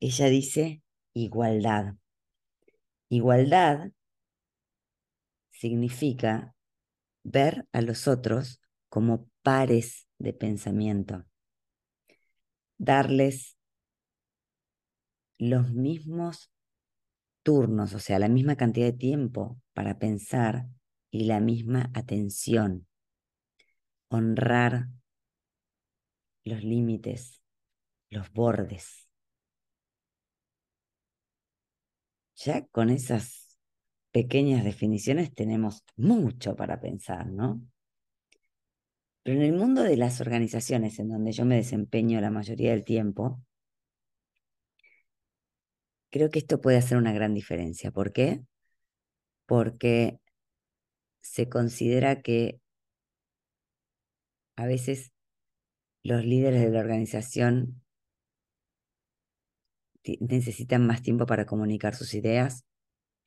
Ella 0.00 0.26
dice 0.26 0.82
igualdad. 1.12 1.96
Igualdad 3.10 3.92
significa 5.50 6.54
ver 7.22 7.66
a 7.72 7.82
los 7.82 8.08
otros 8.08 8.62
como 8.88 9.28
pares 9.42 10.08
de 10.18 10.32
pensamiento 10.32 11.26
darles 12.82 13.56
los 15.38 15.72
mismos 15.72 16.50
turnos, 17.44 17.94
o 17.94 18.00
sea, 18.00 18.18
la 18.18 18.28
misma 18.28 18.56
cantidad 18.56 18.86
de 18.86 18.92
tiempo 18.92 19.60
para 19.72 20.00
pensar 20.00 20.66
y 21.12 21.24
la 21.24 21.38
misma 21.38 21.90
atención. 21.94 22.88
Honrar 24.14 24.88
los 26.44 26.62
límites, 26.62 27.42
los 28.10 28.30
bordes. 28.30 29.08
Ya 32.36 32.66
con 32.66 32.90
esas 32.90 33.58
pequeñas 34.10 34.64
definiciones 34.64 35.34
tenemos 35.34 35.82
mucho 35.96 36.54
para 36.56 36.78
pensar, 36.78 37.26
¿no? 37.28 37.62
Pero 39.22 39.38
en 39.38 39.44
el 39.44 39.54
mundo 39.54 39.82
de 39.82 39.96
las 39.96 40.20
organizaciones 40.20 40.98
en 40.98 41.08
donde 41.08 41.32
yo 41.32 41.46
me 41.46 41.56
desempeño 41.56 42.20
la 42.20 42.30
mayoría 42.30 42.72
del 42.72 42.84
tiempo, 42.84 43.40
creo 46.10 46.28
que 46.28 46.40
esto 46.40 46.60
puede 46.60 46.76
hacer 46.76 46.98
una 46.98 47.14
gran 47.14 47.32
diferencia. 47.32 47.90
¿Por 47.92 48.12
qué? 48.12 48.42
Porque 49.46 50.20
se 51.22 51.48
considera 51.48 52.20
que 52.20 52.61
a 54.56 54.66
veces 54.66 55.12
los 56.02 56.24
líderes 56.24 56.62
de 56.62 56.70
la 56.70 56.80
organización 56.80 57.82
necesitan 60.20 60.86
más 60.86 61.02
tiempo 61.02 61.26
para 61.26 61.46
comunicar 61.46 61.94
sus 61.94 62.14
ideas, 62.14 62.64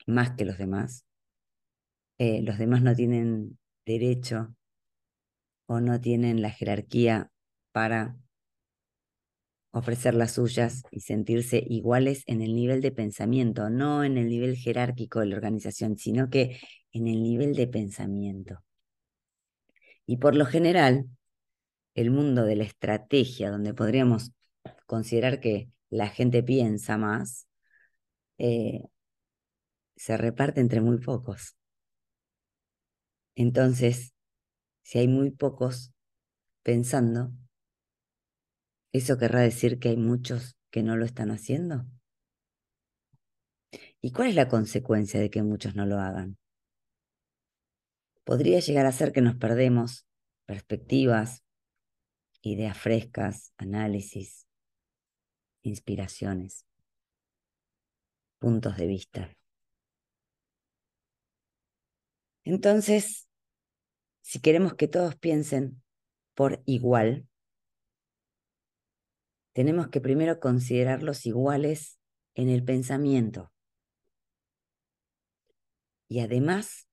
más 0.05 0.32
que 0.32 0.46
los 0.46 0.58
demás. 0.58 1.05
Eh, 2.17 2.41
los 2.41 2.58
demás 2.58 2.82
no 2.82 2.96
tienen 2.96 3.58
derecho 3.86 4.55
o 5.67 5.79
no 5.79 6.00
tienen 6.00 6.41
la 6.41 6.51
jerarquía 6.51 7.32
para 7.72 8.17
ofrecer 9.72 10.13
las 10.13 10.34
suyas 10.34 10.84
y 10.91 11.01
sentirse 11.01 11.62
iguales 11.67 12.24
en 12.27 12.41
el 12.41 12.55
nivel 12.55 12.82
de 12.82 12.91
pensamiento, 12.91 13.70
no 13.70 14.03
en 14.05 14.17
el 14.17 14.29
nivel 14.29 14.55
jerárquico 14.55 15.20
de 15.20 15.25
la 15.27 15.36
organización, 15.36 15.98
sino 15.98 16.29
que 16.29 16.60
en 16.94 17.08
el 17.08 17.22
nivel 17.22 17.55
de 17.55 17.67
pensamiento. 17.67 18.64
Y 20.05 20.17
por 20.17 20.35
lo 20.35 20.45
general, 20.45 21.07
el 21.95 22.12
mundo 22.12 22.43
de 22.43 22.55
la 22.55 22.63
estrategia, 22.63 23.50
donde 23.51 23.74
podríamos 23.74 24.31
considerar 24.85 25.39
que 25.39 25.69
la 25.89 26.09
gente 26.09 26.43
piensa 26.43 26.97
más, 26.97 27.47
eh, 28.38 28.83
se 29.95 30.17
reparte 30.17 30.62
entre 30.62 30.81
muy 30.81 31.00
pocos. 31.00 31.55
Entonces, 33.35 34.13
si 34.83 35.00
hay 35.00 35.07
muy 35.07 35.31
pocos 35.31 35.91
pensando, 36.63 37.31
¿eso 38.91 39.17
querrá 39.17 39.41
decir 39.41 39.79
que 39.79 39.89
hay 39.89 39.97
muchos 39.97 40.57
que 40.71 40.83
no 40.83 40.97
lo 40.97 41.05
están 41.05 41.31
haciendo? 41.31 41.85
¿Y 44.01 44.12
cuál 44.12 44.29
es 44.29 44.35
la 44.35 44.47
consecuencia 44.47 45.19
de 45.19 45.29
que 45.29 45.43
muchos 45.43 45.75
no 45.75 45.85
lo 45.85 46.00
hagan? 46.00 46.38
Podría 48.25 48.60
llegar 48.60 48.86
a 48.86 48.91
ser 48.91 49.13
que 49.13 49.22
nos 49.22 49.36
perdemos 49.36 50.05
perspectivas, 50.46 51.46
ideas 52.41 52.77
frescas, 52.77 53.53
análisis, 53.58 54.48
inspiraciones, 55.62 56.65
puntos 58.39 58.75
de 58.77 58.88
vista. 58.88 59.38
Entonces, 62.44 63.29
si 64.22 64.39
queremos 64.39 64.74
que 64.74 64.88
todos 64.88 65.15
piensen 65.15 65.82
por 66.34 66.62
igual, 66.65 67.27
tenemos 69.53 69.88
que 69.88 70.01
primero 70.01 70.39
considerarlos 70.39 71.25
iguales 71.25 72.00
en 72.34 72.50
el 72.50 72.63
pensamiento 72.63 73.53
y 76.08 76.20
además 76.20 76.84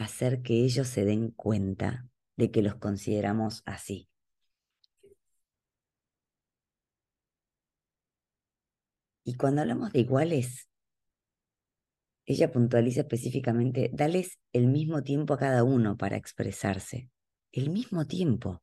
hacer 0.00 0.42
que 0.42 0.64
ellos 0.64 0.88
se 0.88 1.04
den 1.04 1.30
cuenta 1.30 2.08
de 2.36 2.50
que 2.50 2.62
los 2.62 2.76
consideramos 2.76 3.62
así. 3.66 4.08
Y 9.24 9.34
cuando 9.34 9.60
hablamos 9.60 9.92
de 9.92 10.00
iguales, 10.00 10.70
ella 12.24 12.50
puntualiza 12.50 13.02
específicamente, 13.02 13.90
dales 13.92 14.38
el 14.52 14.68
mismo 14.68 15.02
tiempo 15.02 15.34
a 15.34 15.38
cada 15.38 15.64
uno 15.64 15.96
para 15.98 16.16
expresarse, 16.16 17.10
el 17.52 17.68
mismo 17.68 18.06
tiempo. 18.06 18.62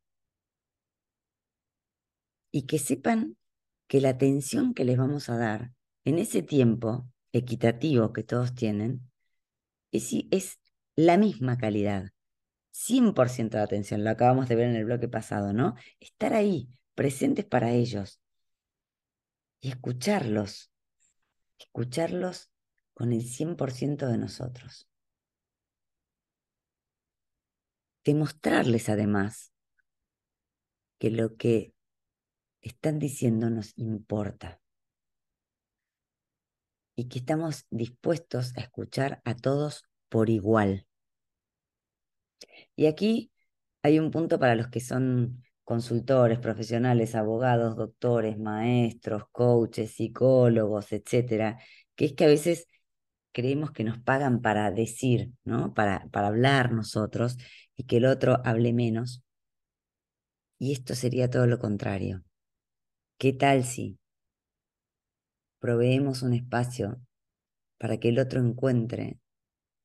Y 2.51 2.65
que 2.65 2.79
sepan 2.79 3.38
que 3.88 4.01
la 4.01 4.10
atención 4.10 4.74
que 4.74 4.86
les 4.86 4.98
vamos 4.98 5.29
a 5.29 5.38
dar 5.38 5.72
en 6.03 6.17
ese 6.17 6.41
tiempo 6.41 7.08
equitativo 7.32 8.12
que 8.12 8.24
todos 8.24 8.56
tienen 8.56 9.12
es, 9.91 10.12
es 10.32 10.60
la 10.98 11.18
misma 11.18 11.58
calidad. 11.58 12.12
100% 12.72 13.58
de 13.58 13.63
atención, 13.63 14.04
lo 14.04 14.10
acabamos 14.10 14.50
de 14.50 14.56
ver 14.56 14.68
en 14.68 14.75
el 14.75 14.86
bloque 14.86 15.08
pasado, 15.08 15.54
¿no? 15.54 15.75
Estar 16.00 16.34
ahí, 16.34 16.70
presentes 16.96 17.46
para 17.46 17.72
ellos 17.72 18.20
y 19.62 19.70
escucharlos, 19.70 20.72
escucharlos 21.60 22.51
con 22.94 23.13
el 23.13 23.22
100% 23.22 24.08
de 24.08 24.18
nosotros. 24.18 24.89
Demostrarles 28.04 28.89
además 28.89 29.54
que 30.98 31.12
lo 31.12 31.36
que 31.36 31.74
están 32.62 32.98
diciendo 32.98 33.51
nos 33.51 33.77
importa 33.77 34.62
y 36.96 37.08
que 37.08 37.20
estamos 37.20 37.68
dispuestos 37.70 38.58
a 38.58 38.62
escuchar 38.62 39.22
a 39.25 39.36
todos 39.36 39.84
por 40.10 40.32
igual. 40.32 40.87
Y 42.77 42.86
aquí 42.86 43.31
hay 43.81 44.00
un 44.00 44.12
punto 44.12 44.39
para 44.39 44.55
los 44.55 44.69
que 44.69 44.79
son 44.79 45.43
consultores, 45.63 46.39
profesionales, 46.39 47.15
abogados, 47.15 47.75
doctores, 47.75 48.38
maestros, 48.38 49.24
coaches, 49.31 49.91
psicólogos, 49.91 50.91
etcétera, 50.93 51.60
que 51.96 52.05
es 52.05 52.13
que 52.13 52.25
a 52.25 52.27
veces 52.27 52.67
creemos 53.34 53.72
que 53.72 53.84
nos 53.84 54.00
pagan 54.00 54.41
para 54.41 54.72
decir, 54.72 55.31
¿no? 55.43 55.74
Para, 55.74 56.07
para 56.12 56.27
hablar 56.27 56.72
nosotros 56.72 57.38
y 57.75 57.86
que 57.86 57.98
el 57.98 58.05
otro 58.05 58.41
hable 58.46 58.74
menos. 58.74 59.24
Y 60.60 60.72
esto 60.72 60.96
sería 60.96 61.29
todo 61.29 61.48
lo 61.48 61.60
contrario. 61.60 62.24
¿Qué 63.17 63.34
tal 63.34 63.63
si 63.63 63.98
proveemos 65.60 66.22
un 66.22 66.34
espacio 66.34 67.01
para 67.79 67.98
que 67.98 68.10
el 68.10 68.19
otro 68.19 68.39
encuentre 68.39 69.19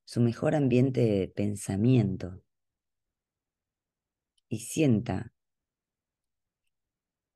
su 0.04 0.20
mejor 0.20 0.54
ambiente 0.54 1.00
de 1.00 1.28
pensamiento 1.28 2.42
y 4.52 4.58
sienta 4.58 5.32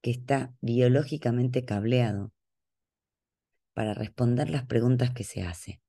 que 0.02 0.10
está 0.10 0.54
biológicamente 0.60 1.64
cableado 1.64 2.30
para 3.72 3.94
responder 3.94 4.50
las 4.50 4.66
preguntas 4.66 5.14
que 5.14 5.24
se 5.24 5.42
hace. 5.42 5.80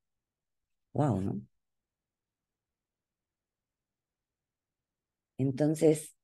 Wow, 0.93 1.19
¿no? 1.19 1.41
Entonces, 5.37 6.15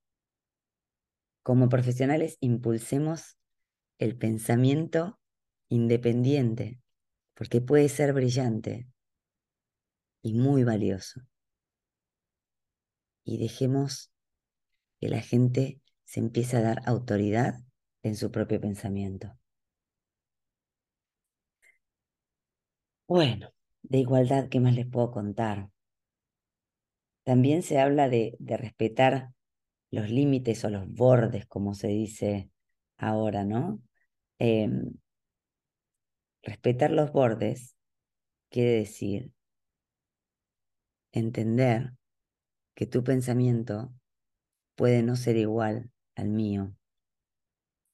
como 1.42 1.68
profesionales, 1.68 2.38
impulsemos 2.40 3.38
el 4.00 4.18
pensamiento 4.18 5.20
independiente, 5.68 6.80
porque 7.34 7.60
puede 7.60 7.90
ser 7.90 8.14
brillante 8.14 8.88
y 10.22 10.34
muy 10.34 10.64
valioso. 10.64 11.20
Y 13.26 13.38
dejemos 13.38 14.13
que 15.04 15.10
la 15.10 15.22
gente 15.22 15.82
se 16.06 16.22
empiece 16.22 16.56
a 16.56 16.62
dar 16.62 16.82
autoridad 16.86 17.60
en 18.04 18.16
su 18.16 18.32
propio 18.32 18.62
pensamiento. 18.62 19.38
Bueno, 23.06 23.50
de 23.82 23.98
igualdad, 23.98 24.48
¿qué 24.48 24.62
más 24.62 24.74
les 24.76 24.88
puedo 24.88 25.12
contar? 25.12 25.70
También 27.26 27.64
se 27.64 27.80
habla 27.80 28.08
de, 28.08 28.38
respetar 28.40 29.34
los 29.92 30.10
límites 30.10 30.64
o 30.64 30.70
los 30.70 30.88
bordes, 30.88 31.46
como 31.48 31.74
se 31.74 31.90
dice 31.90 32.50
ahora, 32.96 33.44
¿no? 33.44 33.82
Em, 34.40 34.94
respetar 36.44 36.92
los 36.92 37.12
bordes 37.12 37.76
quiere 38.50 38.72
decir 38.72 39.34
entender 41.12 41.92
que 42.74 42.86
tu 42.86 43.04
pensamiento 43.04 43.94
puede 44.76 45.04
no 45.04 45.16
ser 45.16 45.38
igual 45.38 45.92
al 46.16 46.30
mío 46.30 46.76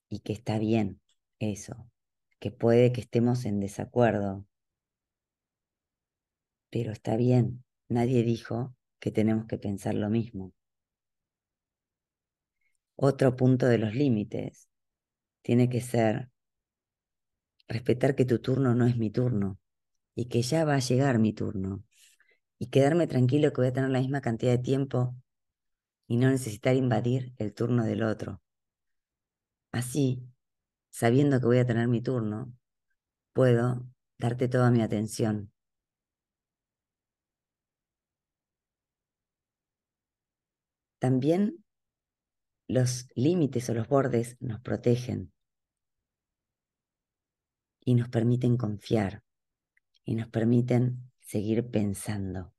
y 0.10 0.20
que 0.20 0.34
está 0.34 0.58
bien 0.60 1.02
eso, 1.40 1.90
que 2.40 2.52
puede 2.52 2.92
que 2.92 3.02
estemos 3.02 3.46
en 3.46 3.60
desacuerdo, 3.60 4.46
pero 6.70 6.92
está 6.92 7.16
bien, 7.16 7.64
nadie 7.88 8.24
dijo 8.24 8.76
que 9.00 9.12
tenemos 9.12 9.46
que 9.46 9.58
pensar 9.58 9.96
lo 9.96 10.10
mismo. 10.10 10.54
Otro 12.96 13.36
punto 13.36 13.66
de 13.66 13.78
los 13.78 13.96
límites 13.96 14.68
tiene 15.42 15.70
que 15.70 15.82
ser 15.82 16.30
respetar 17.68 18.16
que 18.16 18.26
tu 18.26 18.40
turno 18.40 18.76
no 18.76 18.86
es 18.86 18.98
mi 18.98 19.10
turno 19.10 19.60
y 20.16 20.26
que 20.26 20.42
ya 20.42 20.66
va 20.66 20.76
a 20.76 20.80
llegar 20.80 21.20
mi 21.20 21.34
turno 21.34 21.84
y 22.60 22.68
quedarme 22.68 23.08
tranquilo 23.08 23.54
que 23.54 23.62
voy 23.62 23.68
a 23.68 23.74
tener 23.74 23.90
la 23.90 24.00
misma 24.00 24.22
cantidad 24.22 24.52
de 24.52 24.58
tiempo 24.64 25.16
y 26.10 26.18
no 26.18 26.28
necesitar 26.28 26.76
invadir 26.76 27.34
el 27.38 27.54
turno 27.54 27.86
del 27.86 28.02
otro. 28.02 28.42
Así, 29.72 30.28
sabiendo 30.90 31.40
que 31.40 31.46
voy 31.46 31.60
a 31.60 31.68
tener 31.68 31.88
mi 31.88 32.02
turno, 32.02 32.52
puedo 33.32 33.86
darte 34.18 34.48
toda 34.48 34.72
mi 34.72 34.82
atención. 34.82 35.54
También 40.98 41.64
los 42.68 43.08
límites 43.14 43.70
o 43.70 43.76
los 43.76 43.88
bordes 43.88 44.36
nos 44.40 44.62
protegen 44.62 45.32
y 47.86 47.94
nos 47.94 48.10
permiten 48.10 48.58
confiar 48.58 49.24
y 50.04 50.16
nos 50.16 50.28
permiten 50.30 51.12
seguir 51.20 51.70
pensando. 51.70 52.52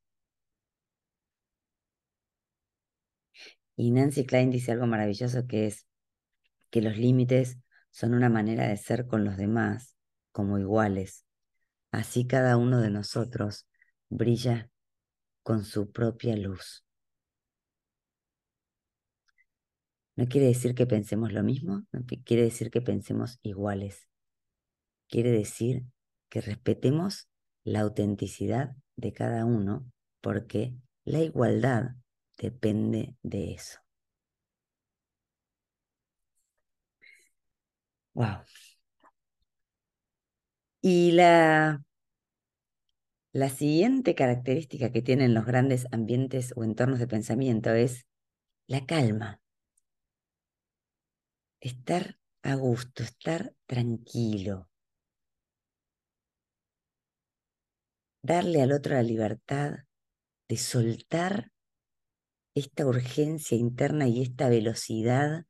Y 3.81 3.93
Nancy 3.93 4.27
Klein 4.27 4.51
dice 4.51 4.73
algo 4.73 4.87
maravilloso 4.87 5.47
que 5.47 5.67
es 5.67 5.87
que 6.69 6.83
los 6.83 6.99
límites 6.99 7.57
son 7.91 8.13
una 8.13 8.29
manera 8.29 8.69
de 8.69 8.77
ser 8.77 9.07
con 9.07 9.25
los 9.25 9.39
demás 9.39 9.97
como 10.33 10.59
iguales. 10.59 11.25
Así 11.91 12.27
cada 12.27 12.59
uno 12.59 12.83
de 12.83 12.91
nosotros 12.91 13.67
brilla 14.11 14.71
con 15.43 15.65
su 15.65 15.91
propia 15.93 16.37
luz. 16.37 16.85
No 20.15 20.29
quiere 20.29 20.49
decir 20.49 20.75
que 20.75 20.87
pensemos 20.87 21.33
lo 21.33 21.43
mismo, 21.43 21.87
no 21.91 22.05
quiere 22.27 22.43
decir 22.43 22.71
que 22.71 22.83
pensemos 22.83 23.39
iguales. 23.41 24.11
Quiere 25.09 25.31
decir 25.31 25.85
que 26.29 26.43
respetemos 26.43 27.31
la 27.65 27.81
autenticidad 27.81 28.77
de 28.97 29.15
cada 29.15 29.47
uno 29.47 29.91
porque 30.21 30.75
la 31.05 31.21
igualdad 31.21 31.93
depende 32.41 33.15
de 33.23 33.53
eso. 33.55 33.79
Wow. 38.15 38.45
Y 40.83 41.13
la, 41.13 41.83
la 43.33 43.49
siguiente 43.49 44.15
característica 44.15 44.93
que 44.93 45.03
tienen 45.03 45.35
los 45.35 45.45
grandes 45.45 45.87
ambientes 45.91 46.53
o 46.57 46.63
entornos 46.63 47.01
de 47.01 47.09
pensamiento 47.09 47.71
es 47.71 48.07
la 48.69 48.87
calma. 48.87 49.41
Estar 51.61 52.19
a 52.43 52.55
gusto, 52.55 53.03
estar 53.03 53.55
tranquilo. 53.67 54.69
Darle 58.23 58.63
al 58.63 58.73
otro 58.73 58.95
la 58.95 59.03
libertad 59.03 59.81
de 60.49 60.57
soltar 60.57 61.50
esta 62.55 62.87
urgencia 62.87 63.57
interna 63.57 64.09
y 64.09 64.23
esta 64.23 64.49
velocidad 64.49 65.47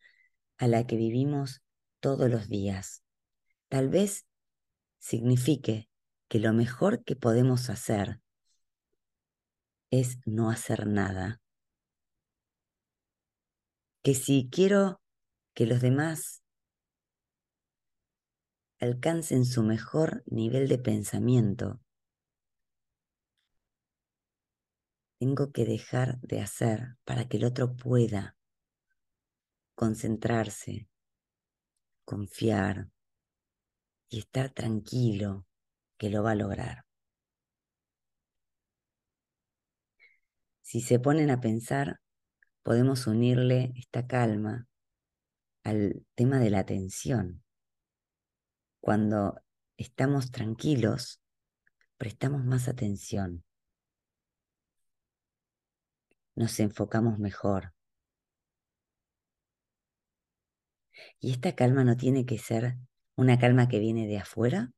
a 0.58 0.66
la 0.68 0.86
que 0.86 0.96
vivimos 0.96 1.62
todos 2.00 2.30
los 2.30 2.48
días. 2.48 3.02
Tal 3.68 3.88
vez 3.88 4.26
signifique 4.98 5.88
que 6.28 6.38
lo 6.38 6.52
mejor 6.52 7.02
que 7.04 7.16
podemos 7.16 7.70
hacer 7.70 8.20
es 9.90 10.18
no 10.24 10.50
hacer 10.50 10.86
nada. 10.86 11.40
Que 14.02 14.14
si 14.14 14.48
quiero 14.50 15.00
que 15.54 15.66
los 15.66 15.80
demás 15.80 16.42
alcancen 18.78 19.44
su 19.44 19.62
mejor 19.62 20.22
nivel 20.26 20.68
de 20.68 20.78
pensamiento, 20.78 21.80
tengo 25.20 25.52
que 25.52 25.66
dejar 25.66 26.18
de 26.22 26.40
hacer 26.40 26.96
para 27.04 27.28
que 27.28 27.36
el 27.36 27.44
otro 27.44 27.76
pueda 27.76 28.38
concentrarse, 29.74 30.88
confiar 32.06 32.88
y 34.08 34.20
estar 34.20 34.48
tranquilo 34.48 35.46
que 35.98 36.08
lo 36.08 36.22
va 36.22 36.30
a 36.30 36.36
lograr. 36.36 36.86
Si 40.62 40.80
se 40.80 40.98
ponen 40.98 41.28
a 41.28 41.38
pensar, 41.42 42.00
podemos 42.62 43.06
unirle 43.06 43.74
esta 43.76 44.06
calma 44.06 44.68
al 45.64 46.06
tema 46.14 46.38
de 46.38 46.48
la 46.48 46.60
atención. 46.60 47.44
Cuando 48.80 49.38
estamos 49.76 50.30
tranquilos, 50.30 51.20
prestamos 51.98 52.42
más 52.42 52.68
atención 52.68 53.44
nos 56.40 56.58
enfocamos 56.58 57.18
mejor. 57.18 57.74
Y 61.20 61.32
esta 61.32 61.54
calma 61.54 61.84
no 61.84 61.98
tiene 61.98 62.24
que 62.24 62.38
ser 62.38 62.78
una 63.14 63.38
calma 63.38 63.68
que 63.68 63.78
viene 63.78 64.06
de 64.06 64.16
afuera, 64.16 64.72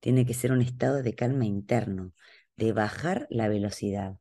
tiene 0.00 0.26
que 0.26 0.34
ser 0.34 0.50
un 0.50 0.62
estado 0.62 1.04
de 1.04 1.14
calma 1.14 1.46
interno, 1.46 2.12
de 2.56 2.72
bajar 2.72 3.28
la 3.30 3.46
velocidad, 3.46 4.18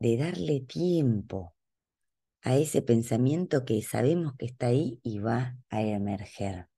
de 0.00 0.18
darle 0.18 0.60
tiempo 0.60 1.56
a 2.42 2.56
ese 2.56 2.82
pensamiento 2.82 3.64
que 3.64 3.80
sabemos 3.80 4.34
que 4.36 4.44
está 4.44 4.66
ahí 4.66 5.00
y 5.02 5.18
va 5.18 5.56
a 5.70 5.80
emerger. 5.80 6.68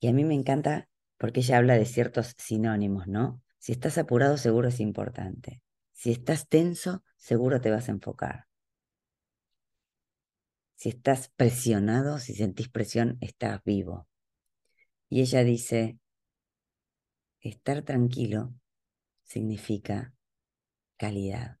Y 0.00 0.08
a 0.08 0.14
mí 0.14 0.24
me 0.24 0.34
encanta 0.34 0.89
porque 1.20 1.40
ella 1.40 1.58
habla 1.58 1.74
de 1.74 1.84
ciertos 1.84 2.34
sinónimos, 2.38 3.06
¿no? 3.06 3.42
Si 3.58 3.72
estás 3.72 3.98
apurado, 3.98 4.38
seguro 4.38 4.68
es 4.68 4.80
importante. 4.80 5.62
Si 5.92 6.10
estás 6.10 6.48
tenso, 6.48 7.04
seguro 7.18 7.60
te 7.60 7.70
vas 7.70 7.90
a 7.90 7.92
enfocar. 7.92 8.46
Si 10.76 10.88
estás 10.88 11.28
presionado, 11.36 12.18
si 12.18 12.32
sentís 12.32 12.70
presión, 12.70 13.18
estás 13.20 13.62
vivo. 13.64 14.08
Y 15.10 15.20
ella 15.20 15.44
dice, 15.44 15.98
estar 17.40 17.82
tranquilo 17.82 18.54
significa 19.22 20.14
calidad. 20.96 21.58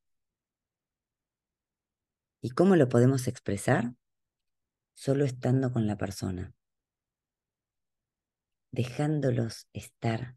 ¿Y 2.40 2.48
cómo 2.52 2.76
lo 2.76 2.88
podemos 2.88 3.28
expresar? 3.28 3.92
Solo 4.94 5.26
estando 5.26 5.70
con 5.70 5.86
la 5.86 5.98
persona 5.98 6.54
dejándolos 8.72 9.68
estar, 9.72 10.36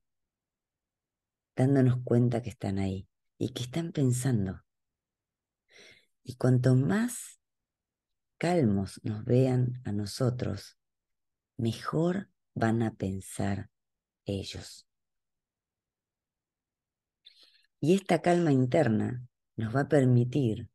dándonos 1.56 2.02
cuenta 2.04 2.42
que 2.42 2.50
están 2.50 2.80
ahí 2.80 3.08
y 3.38 3.54
que 3.54 3.64
están 3.64 3.92
pensando. 3.92 4.64
Y 6.24 6.36
cuanto 6.36 6.76
más 6.76 7.40
calmos 8.38 9.00
nos 9.04 9.24
vean 9.26 9.82
a 9.86 9.92
nosotros, 9.92 10.78
mejor 11.58 12.30
van 12.54 12.82
a 12.82 12.94
pensar 12.96 13.70
ellos. 14.26 14.88
Y 17.80 17.96
esta 17.96 18.22
calma 18.22 18.54
interna 18.54 19.28
nos 19.58 19.76
va 19.76 19.82
a 19.82 19.90
permitir 19.90 20.70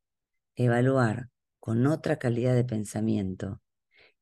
evaluar 0.56 1.30
con 1.58 1.86
otra 1.86 2.18
calidad 2.18 2.54
de 2.54 2.64
pensamiento 2.64 3.62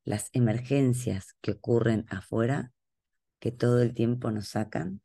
las 0.04 0.30
emergencias 0.32 1.34
que 1.40 1.52
ocurren 1.52 2.06
afuera 2.08 2.72
que 3.38 3.52
todo 3.52 3.82
el 3.82 3.94
tiempo 3.94 4.30
nos 4.30 4.48
sacan 4.48 5.00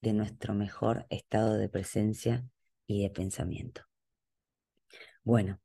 de 0.00 0.12
nuestro 0.12 0.54
mejor 0.54 1.06
estado 1.10 1.56
de 1.56 1.68
presencia 1.68 2.44
y 2.86 3.02
de 3.02 3.10
pensamiento. 3.10 3.82
Bueno, 5.24 5.60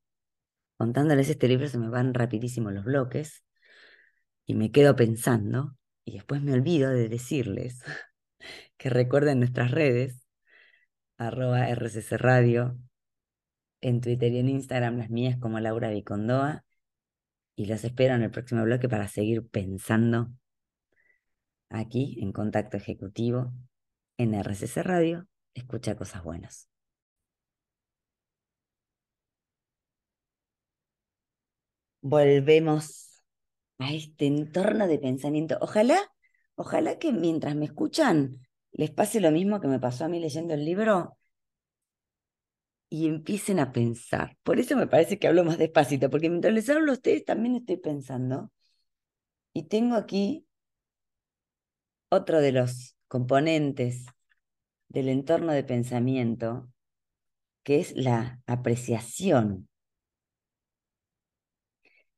contándoles 0.78 1.30
este 1.30 1.47
libro 1.47 1.67
se 1.67 1.78
me 1.78 1.89
van 1.89 2.13
rapidísimo 2.13 2.71
los 2.71 2.84
bloques 2.84 3.43
y 4.45 4.56
me 4.56 4.71
quedo 4.71 4.95
pensando 4.95 5.78
y 6.04 6.13
después 6.13 6.41
me 6.41 6.54
olvido 6.54 6.89
de 6.89 7.08
decirles 7.10 7.82
que 8.78 8.89
recuerden 8.89 9.39
nuestras 9.39 9.71
redes, 9.71 10.26
arroba 11.17 11.69
RCC 11.69 12.17
Radio, 12.17 12.78
en 13.82 14.02
Twitter 14.02 14.32
y 14.32 14.39
en 14.39 14.50
Instagram 14.50 14.97
las 14.97 15.10
mías 15.10 15.38
como 15.39 15.60
Laura 15.60 15.89
Vicondoa 15.89 16.63
y 17.56 17.65
los 17.65 17.84
espero 17.84 18.15
en 18.15 18.24
el 18.24 18.32
próximo 18.32 18.63
bloque 18.63 18.89
para 18.89 19.08
seguir 19.08 19.47
pensando 19.47 20.32
aquí 21.72 22.18
en 22.22 22.32
Contacto 22.32 22.78
Ejecutivo, 22.78 23.54
en 24.18 24.34
RCC 24.36 24.84
Radio, 24.84 25.28
escucha 25.54 25.96
cosas 25.96 26.24
buenas. 26.24 26.70
Volvemos 32.02 33.24
a 33.80 33.94
este 33.94 34.28
entorno 34.28 34.88
de 34.88 35.00
pensamiento. 35.00 35.58
Ojalá, 35.62 36.00
ojalá 36.56 37.00
que 37.00 37.12
mientras 37.14 37.56
me 37.56 37.66
escuchan 37.66 38.42
les 38.72 38.92
pase 38.92 39.20
lo 39.20 39.32
mismo 39.32 39.60
que 39.60 39.68
me 39.68 39.80
pasó 39.80 40.06
a 40.06 40.08
mí 40.08 40.20
leyendo 40.20 40.54
el 40.54 40.66
libro 40.66 41.18
y 42.90 43.08
empiecen 43.08 43.60
a 43.60 43.72
pensar. 43.72 44.38
Por 44.44 44.60
eso 44.60 44.76
me 44.76 44.88
parece 44.88 45.18
que 45.20 45.28
hablo 45.28 45.44
más 45.44 45.58
despacito, 45.58 46.10
porque 46.10 46.30
mientras 46.30 46.54
les 46.54 46.70
hablo 46.70 46.92
a 46.92 46.96
ustedes 46.96 47.26
también 47.26 47.56
estoy 47.56 47.78
pensando. 47.78 48.52
Y 49.54 49.64
tengo 49.64 49.96
aquí 49.96 50.46
otro 52.12 52.41
de 52.41 52.52
los 52.52 52.97
componentes 53.08 54.06
del 54.89 55.08
entorno 55.08 55.54
de 55.54 55.63
pensamiento, 55.63 56.69
que 57.63 57.80
es 57.80 57.95
la 57.95 58.41
apreciación. 58.45 59.69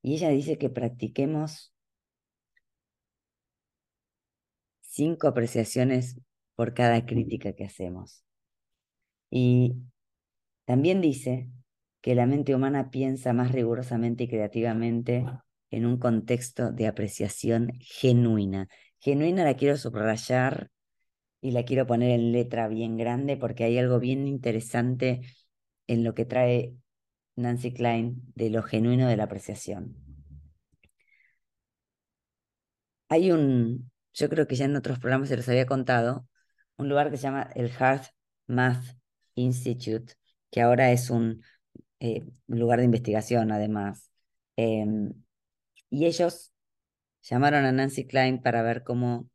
Y 0.01 0.15
ella 0.15 0.29
dice 0.29 0.57
que 0.57 0.69
practiquemos 0.69 1.73
cinco 4.81 5.27
apreciaciones 5.27 6.19
por 6.55 6.73
cada 6.73 7.05
crítica 7.05 7.53
que 7.53 7.65
hacemos. 7.65 8.23
Y 9.29 9.75
también 10.65 11.01
dice 11.01 11.49
que 12.01 12.15
la 12.15 12.25
mente 12.25 12.55
humana 12.55 12.89
piensa 12.89 13.31
más 13.31 13.51
rigurosamente 13.51 14.23
y 14.23 14.27
creativamente 14.27 15.23
en 15.69 15.85
un 15.85 15.97
contexto 15.97 16.71
de 16.71 16.87
apreciación 16.87 17.73
genuina 17.79 18.67
genuina 19.03 19.43
la 19.43 19.55
quiero 19.55 19.75
subrayar 19.75 20.71
y 21.41 21.51
la 21.51 21.65
quiero 21.65 21.85
poner 21.85 22.11
en 22.11 22.31
letra 22.31 22.69
bien 22.69 22.97
grande 22.97 23.35
porque 23.35 23.65
hay 23.65 23.77
algo 23.77 23.99
bien 23.99 24.27
interesante 24.27 25.21
en 25.87 26.05
lo 26.05 26.15
que 26.15 26.23
trae 26.23 26.73
Nancy 27.35 27.73
Klein 27.73 28.21
de 28.33 28.49
lo 28.49 28.63
genuino 28.63 29.07
de 29.09 29.17
la 29.17 29.25
apreciación. 29.25 29.97
Hay 33.09 33.31
un, 33.31 33.91
yo 34.13 34.29
creo 34.29 34.47
que 34.47 34.55
ya 34.55 34.65
en 34.65 34.75
otros 34.77 34.99
programas 34.99 35.27
se 35.27 35.35
los 35.35 35.49
había 35.49 35.65
contado, 35.65 36.25
un 36.77 36.87
lugar 36.87 37.11
que 37.11 37.17
se 37.17 37.23
llama 37.23 37.49
el 37.55 37.69
Heart 37.71 38.05
Math 38.47 38.85
Institute, 39.35 40.13
que 40.49 40.61
ahora 40.61 40.93
es 40.93 41.09
un 41.09 41.43
eh, 41.99 42.23
lugar 42.47 42.79
de 42.79 42.85
investigación 42.85 43.51
además. 43.51 44.09
Em, 44.55 45.13
y 45.89 46.05
ellos 46.05 46.52
Llamaron 47.23 47.65
a 47.65 47.71
Nancy 47.71 48.05
Klein 48.05 48.41
para 48.41 48.61
ver 48.61 48.83
cómo 48.83 49.29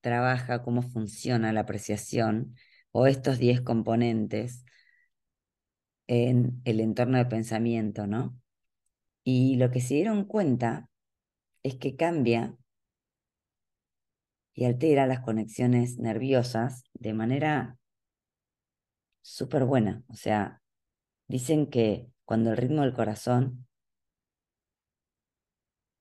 trabaja, 0.00 0.62
cómo 0.62 0.82
funciona 0.82 1.52
la 1.52 1.60
apreciación 1.60 2.54
o 2.92 3.06
estos 3.06 3.38
10 3.38 3.60
componentes 3.62 4.64
en 6.06 6.60
el 6.64 6.80
entorno 6.80 7.18
de 7.18 7.26
pensamiento, 7.26 8.06
¿no? 8.06 8.38
Y 9.24 9.56
lo 9.56 9.70
que 9.70 9.80
se 9.80 9.94
dieron 9.94 10.24
cuenta 10.24 10.88
es 11.62 11.76
que 11.76 11.96
cambia 11.96 12.56
y 14.52 14.64
altera 14.64 15.06
las 15.06 15.20
conexiones 15.20 15.98
nerviosas 15.98 16.84
de 16.94 17.12
manera 17.12 17.78
súper 19.22 19.64
buena. 19.64 20.04
O 20.08 20.14
sea, 20.14 20.62
dicen 21.26 21.66
que 21.68 22.08
cuando 22.24 22.50
el 22.50 22.56
ritmo 22.56 22.82
del 22.82 22.94
corazón 22.94 23.66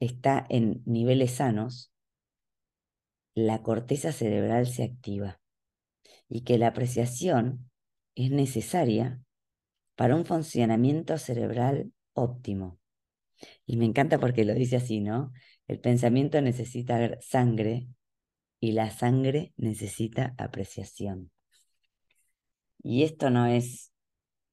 está 0.06 0.46
en 0.50 0.82
niveles 0.86 1.32
sanos, 1.32 1.92
la 3.36 3.62
corteza 3.64 4.12
cerebral 4.12 4.68
se 4.68 4.84
activa 4.84 5.40
y 6.30 6.42
que 6.42 6.58
la 6.58 6.68
apreciación 6.68 7.70
es 8.16 8.32
necesaria 8.32 9.22
para 9.96 10.16
un 10.16 10.26
funcionamiento 10.26 11.18
cerebral 11.18 11.92
óptimo. 12.14 12.80
Y 13.66 13.78
me 13.78 13.86
encanta 13.86 14.20
porque 14.20 14.46
lo 14.46 14.54
dice 14.54 14.78
así, 14.78 15.00
¿no? 15.00 15.32
El 15.68 15.80
pensamiento 15.80 16.42
necesita 16.42 17.20
sangre 17.22 17.88
y 18.60 18.72
la 18.72 18.92
sangre 18.92 19.54
necesita 19.58 20.34
apreciación. 20.38 21.32
Y 22.82 23.04
esto 23.04 23.30
no 23.30 23.46
es 23.46 23.92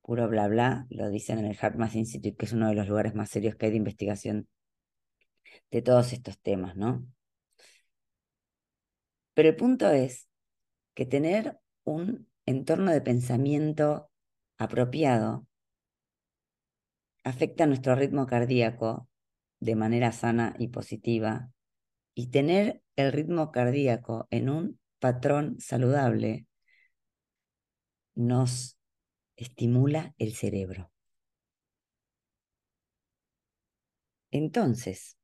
puro 0.03 0.29
bla 0.29 0.49
bla, 0.49 0.87
lo 0.91 1.09
dicen 1.09 1.39
en 1.39 1.47
el 1.47 1.57
HeartMath 1.57 1.95
Institute, 1.95 2.37
que 2.37 2.47
es 2.47 2.53
uno 2.53 2.69
de 2.69 2.75
los 2.75 2.89
lugares 2.89 3.15
más 3.15 3.31
serios 3.31 3.55
que 3.55 3.67
hay 3.67 3.73
de 3.73 3.79
investigación 3.79 4.49
de 5.71 5.83
todos 5.83 6.13
estos 6.13 6.39
temas, 6.41 6.77
¿no? 6.77 7.07
Pero 9.35 9.49
el 9.49 9.57
punto 9.57 9.89
es 9.91 10.29
que 10.95 11.07
tener 11.07 11.59
un 11.85 12.29
entorno 12.47 12.93
de 12.93 13.01
pensamiento 13.01 14.11
apropiado 14.59 15.47
afecta 17.25 17.67
nuestro 17.67 17.95
ritmo 17.95 18.27
cardíaco 18.27 19.09
de 19.61 19.77
manera 19.77 20.13
sana 20.13 20.55
y 20.59 20.69
positiva, 20.69 21.51
y 22.15 22.29
tener 22.29 22.83
el 22.97 23.13
ritmo 23.13 23.53
cardíaco 23.53 24.27
en 24.31 24.49
un 24.51 24.81
patrón 24.99 25.57
saludable 25.61 26.47
nos 28.15 28.79
estimula 29.37 30.15
el 30.19 30.35
cerebro. 30.35 30.91
Entonces, 34.33 35.17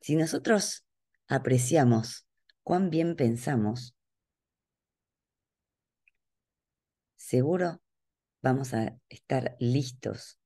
si 0.00 0.16
nosotros 0.16 0.86
apreciamos 1.28 2.26
cuán 2.62 2.90
bien 2.90 3.16
pensamos, 3.16 3.94
seguro 7.16 7.80
vamos 8.42 8.74
a 8.74 8.98
estar 9.08 9.56
listos 9.60 10.40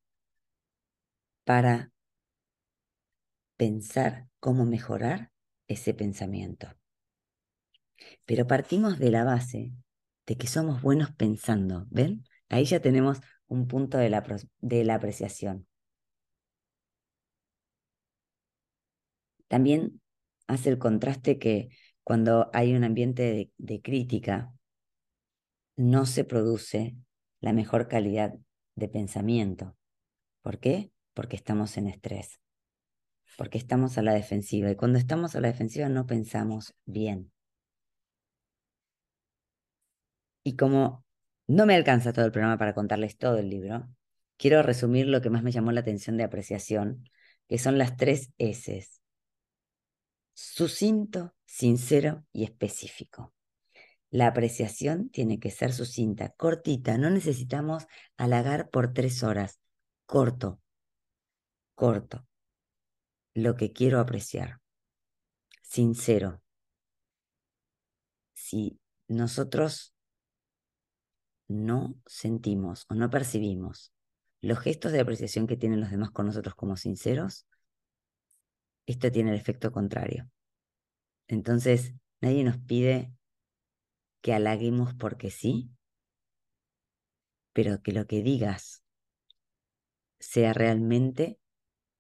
para 1.45 1.93
pensar 3.57 4.29
cómo 4.41 4.65
mejorar 4.65 5.31
ese 5.69 5.95
pensamiento. 5.95 6.69
Pero 8.25 8.47
partimos 8.47 8.99
de 8.99 9.11
la 9.11 9.25
base 9.25 9.73
de 10.27 10.37
que 10.37 10.47
somos 10.47 10.83
buenos 10.83 11.13
pensando, 11.13 11.87
¿ven? 11.91 12.25
Ahí 12.49 12.65
ya 12.65 12.81
tenemos 12.81 13.21
un 13.47 13.69
punto 13.69 13.99
de 13.99 14.11
la, 14.11 14.25
de 14.61 14.85
la 14.85 14.97
apreciación. 14.97 15.67
También 19.55 20.01
hace 20.49 20.69
el 20.69 20.79
contraste 20.79 21.39
que 21.39 21.69
cuando 22.03 22.51
hay 22.53 22.75
un 22.75 22.83
ambiente 22.83 23.53
de 23.57 23.83
crítica, 23.83 24.53
no 25.77 26.07
se 26.07 26.25
produce 26.25 26.97
la 27.41 27.53
mejor 27.53 27.87
calidad 27.87 28.35
de 28.75 28.89
pensamiento. 28.89 29.77
¿Por 30.43 30.59
qué? 30.59 30.91
Porque 31.13 31.37
estamos 31.37 31.77
en 31.77 31.87
estrés, 31.87 32.41
porque 33.39 33.57
estamos 33.57 33.97
a 33.97 34.03
la 34.03 34.13
defensiva 34.13 34.73
y 34.73 34.75
cuando 34.75 34.99
estamos 34.99 35.37
a 35.37 35.41
la 35.41 35.47
defensiva 35.47 35.89
no 35.89 36.05
pensamos 36.05 36.75
bien. 36.85 37.31
Y 40.43 40.57
como 40.57 41.05
no 41.47 41.65
me 41.65 41.77
alcanza 41.77 42.13
todo 42.13 42.25
el 42.25 42.33
programa 42.33 42.59
para 42.59 42.75
contarles 42.75 43.17
todo 43.19 43.39
el 43.39 43.51
libro, 43.51 43.89
quiero 44.37 44.65
resumir 44.65 45.07
lo 45.07 45.23
que 45.23 45.31
más 45.31 45.45
me 45.45 45.53
llamó 45.53 45.71
la 45.71 45.83
atención 45.83 46.17
de 46.17 46.25
apreciación, 46.25 47.09
que 47.49 47.59
son 47.59 47.79
las 47.79 47.97
tres 47.97 48.33
S. 48.39 49.04
Sucinto, 50.35 51.35
sincero 51.47 52.27
y 52.33 52.45
específico. 52.45 53.33
La 54.11 54.27
apreciación 54.27 55.09
tiene 55.11 55.41
que 55.41 55.51
ser 55.51 55.73
sucinta, 55.73 56.31
cortita, 56.31 56.99
no 56.99 57.11
necesitamos 57.11 57.87
halagar 58.17 58.71
por 58.71 58.93
tres 58.93 59.23
horas. 59.23 59.61
Corto, 60.07 60.61
corto. 61.75 62.27
Lo 63.33 63.57
que 63.57 63.73
quiero 63.73 63.99
apreciar. 64.01 64.61
Sincero. 65.63 66.43
Si 68.35 68.79
nosotros 69.09 69.95
no 71.49 71.95
sentimos 72.07 72.87
o 72.89 72.95
no 72.95 73.11
percibimos 73.11 73.93
los 74.41 74.59
gestos 74.59 74.93
de 74.93 75.01
apreciación 75.01 75.47
que 75.47 75.57
tienen 75.57 75.81
los 75.81 75.91
demás 75.91 76.11
con 76.11 76.27
nosotros 76.27 76.55
como 76.55 76.77
sinceros, 76.77 77.47
esto 78.87 79.11
tiene 79.11 79.31
el 79.31 79.37
efecto 79.37 79.73
contrario. 79.73 80.31
Entonces, 81.29 81.95
nadie 82.21 82.45
nos 82.45 82.59
pide 82.59 83.13
que 84.21 84.35
halaguemos 84.35 84.95
porque 84.95 85.31
sí, 85.31 85.71
pero 87.53 87.83
que 87.83 87.93
lo 87.93 88.07
que 88.07 88.23
digas 88.23 88.85
sea 90.19 90.53
realmente 90.53 91.39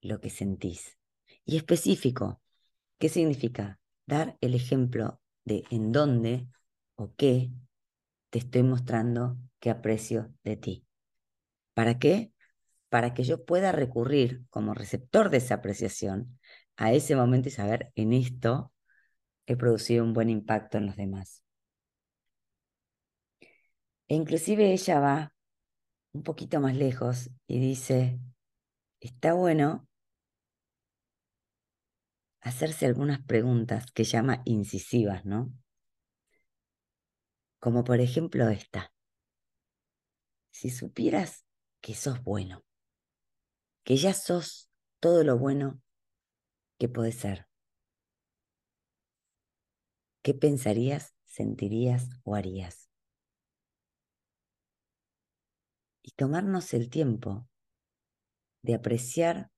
lo 0.00 0.20
que 0.20 0.30
sentís. 0.30 0.98
Y 1.44 1.56
específico, 1.56 2.42
¿qué 2.98 3.08
significa? 3.08 3.78
Dar 4.06 4.36
el 4.40 4.54
ejemplo 4.54 5.20
de 5.44 5.64
en 5.70 5.92
dónde 5.92 6.46
o 6.94 7.14
qué 7.14 7.50
te 8.30 8.38
estoy 8.38 8.62
mostrando 8.62 9.36
que 9.60 9.70
aprecio 9.70 10.32
de 10.42 10.56
ti. 10.56 10.86
¿Para 11.74 11.98
qué? 11.98 12.32
Para 12.88 13.14
que 13.14 13.24
yo 13.24 13.44
pueda 13.44 13.72
recurrir 13.72 14.44
como 14.50 14.74
receptor 14.74 15.30
de 15.30 15.38
esa 15.38 15.56
apreciación 15.56 16.38
a 16.76 16.92
ese 16.92 17.16
momento 17.16 17.48
y 17.48 17.52
saber 17.52 17.92
en 17.94 18.12
esto 18.12 18.72
he 19.46 19.56
producido 19.56 20.04
un 20.04 20.12
buen 20.12 20.30
impacto 20.30 20.78
en 20.78 20.86
los 20.86 20.96
demás. 20.96 21.42
E 24.08 24.14
inclusive 24.14 24.72
ella 24.72 25.00
va 25.00 25.34
un 26.12 26.22
poquito 26.22 26.60
más 26.60 26.76
lejos 26.76 27.30
y 27.46 27.58
dice, 27.58 28.20
está 29.00 29.34
bueno 29.34 29.88
hacerse 32.40 32.86
algunas 32.86 33.24
preguntas 33.24 33.86
que 33.92 34.04
llama 34.04 34.42
incisivas, 34.44 35.24
¿no? 35.24 35.52
Como 37.58 37.84
por 37.84 38.00
ejemplo 38.00 38.48
esta. 38.48 38.92
Si 40.50 40.70
supieras 40.70 41.46
que 41.80 41.94
sos 41.94 42.22
bueno, 42.22 42.62
que 43.82 43.96
ya 43.96 44.14
sos 44.14 44.70
todo 45.00 45.24
lo 45.24 45.38
bueno 45.38 45.80
que 46.78 46.88
puedes 46.88 47.16
ser, 47.16 47.46
¿Qué 50.24 50.32
pensarías, 50.32 51.14
sentirías 51.26 52.08
o 52.22 52.34
harías? 52.34 52.88
Y 56.00 56.12
tomarnos 56.12 56.72
el 56.72 56.88
tiempo 56.88 57.46
de 58.62 58.74
apreciar 58.74 59.50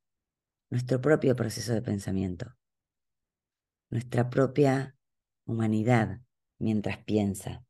nuestro 0.68 1.00
propio 1.00 1.36
proceso 1.36 1.72
de 1.72 1.82
pensamiento, 1.82 2.56
nuestra 3.90 4.28
propia 4.28 4.96
humanidad 5.44 6.20
mientras 6.58 6.98
piensa. 7.04 7.64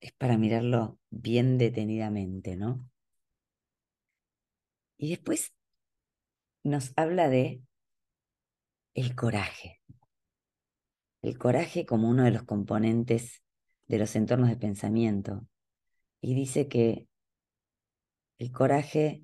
Es 0.00 0.12
para 0.12 0.36
mirarlo 0.36 0.98
bien 1.08 1.56
detenidamente, 1.56 2.56
¿no? 2.56 2.86
Y 4.98 5.08
después 5.08 5.54
nos 6.64 6.92
habla 6.96 7.28
de 7.28 7.62
el 8.94 9.14
coraje. 9.14 9.82
El 11.22 11.38
coraje 11.38 11.86
como 11.86 12.08
uno 12.08 12.24
de 12.24 12.30
los 12.30 12.44
componentes 12.44 13.42
de 13.86 13.98
los 13.98 14.16
entornos 14.16 14.48
de 14.48 14.56
pensamiento. 14.56 15.46
Y 16.20 16.34
dice 16.34 16.68
que 16.68 17.06
el 18.38 18.50
coraje 18.50 19.22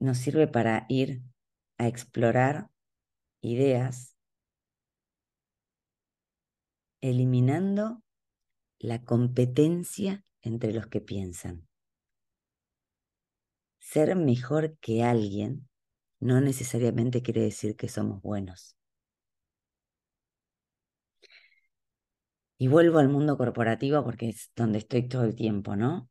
nos 0.00 0.18
sirve 0.18 0.48
para 0.48 0.86
ir 0.88 1.22
a 1.78 1.86
explorar 1.86 2.70
ideas, 3.40 4.16
eliminando 7.00 8.02
la 8.78 9.04
competencia 9.04 10.24
entre 10.42 10.72
los 10.72 10.88
que 10.88 11.00
piensan. 11.00 11.69
Ser 13.90 14.14
mejor 14.14 14.76
que 14.78 15.02
alguien 15.02 15.68
no 16.20 16.40
necesariamente 16.40 17.22
quiere 17.22 17.40
decir 17.42 17.74
que 17.74 17.88
somos 17.88 18.22
buenos. 18.22 18.76
Y 22.56 22.68
vuelvo 22.68 23.00
al 23.00 23.08
mundo 23.08 23.36
corporativo 23.36 24.04
porque 24.04 24.28
es 24.28 24.52
donde 24.54 24.78
estoy 24.78 25.08
todo 25.08 25.24
el 25.24 25.34
tiempo, 25.34 25.74
¿no? 25.74 26.08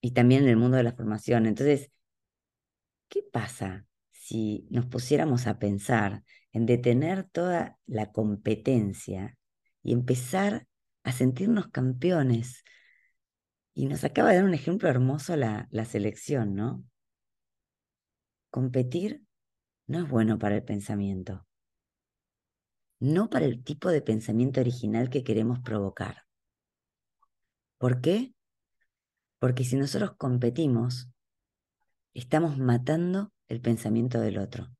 Y 0.00 0.14
también 0.14 0.42
en 0.42 0.48
el 0.48 0.56
mundo 0.56 0.78
de 0.78 0.82
la 0.82 0.94
formación. 0.94 1.46
Entonces, 1.46 1.92
¿qué 3.08 3.22
pasa 3.22 3.86
si 4.10 4.66
nos 4.70 4.86
pusiéramos 4.86 5.46
a 5.46 5.60
pensar 5.60 6.24
en 6.50 6.66
detener 6.66 7.22
toda 7.30 7.78
la 7.86 8.10
competencia 8.10 9.38
y 9.84 9.92
empezar 9.92 10.66
a 11.04 11.12
sentirnos 11.12 11.68
campeones? 11.68 12.64
Y 13.74 13.86
nos 13.86 14.02
acaba 14.02 14.30
de 14.30 14.38
dar 14.38 14.44
un 14.44 14.54
ejemplo 14.54 14.88
hermoso 14.88 15.36
la, 15.36 15.68
la 15.70 15.84
selección, 15.84 16.56
¿no? 16.56 16.82
Competir 18.50 19.22
no 19.86 20.00
es 20.00 20.08
bueno 20.08 20.38
para 20.38 20.56
el 20.56 20.62
pensamiento. 20.62 21.46
no 22.98 23.28
para 23.28 23.44
el 23.44 23.62
tipo 23.62 23.90
de 23.90 24.02
pensamiento 24.02 24.60
original 24.60 25.10
que 25.10 25.22
queremos 25.22 25.60
provocar. 25.60 26.24
¿Por 27.78 28.00
qué? 28.00 28.34
Porque 29.38 29.64
si 29.64 29.76
nosotros 29.76 30.12
competimos, 30.16 31.10
estamos 32.14 32.56
matando 32.58 33.32
el 33.48 33.60
pensamiento 33.60 34.20
del 34.20 34.38
otro. 34.38 34.70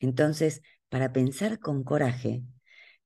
Entonces, 0.00 0.62
para 0.88 1.12
pensar 1.12 1.58
con 1.60 1.84
coraje, 1.84 2.42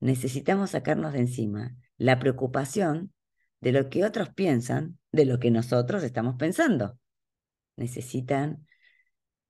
necesitamos 0.01 0.71
sacarnos 0.71 1.13
de 1.13 1.21
encima 1.21 1.77
la 1.99 2.19
preocupación 2.19 3.13
de 3.61 3.73
lo 3.73 3.91
que 3.91 4.05
otros 4.05 4.31
piensan 4.31 4.99
de 5.13 5.27
lo 5.27 5.39
que 5.39 5.51
nosotros 5.51 6.03
estamos 6.03 6.37
pensando. 6.37 6.99
Necesitan 7.77 8.67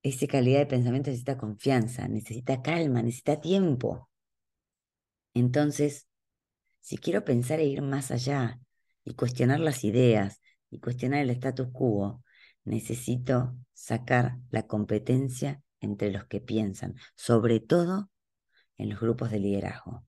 esa 0.02 0.26
calidad 0.26 0.60
de 0.60 0.66
pensamiento, 0.66 1.10
necesita 1.10 1.36
confianza, 1.38 2.08
necesita 2.08 2.62
calma, 2.62 3.02
necesita 3.02 3.40
tiempo. 3.40 4.08
Entonces, 5.34 6.08
si 6.80 6.98
quiero 6.98 7.24
pensar 7.24 7.60
e 7.60 7.66
ir 7.66 7.82
más 7.82 8.10
allá 8.10 8.58
y 9.04 9.14
cuestionar 9.14 9.60
las 9.60 9.84
ideas 9.84 10.40
y 10.70 10.80
cuestionar 10.80 11.20
el 11.20 11.30
status 11.30 11.68
quo, 11.72 12.22
necesito 12.64 13.56
sacar 13.72 14.38
la 14.50 14.66
competencia 14.66 15.62
entre 15.80 16.10
los 16.10 16.26
que 16.26 16.40
piensan, 16.40 16.94
sobre 17.14 17.60
todo 17.60 18.10
en 18.78 18.90
los 18.90 19.00
grupos 19.00 19.30
de 19.30 19.40
liderazgo. 19.40 20.04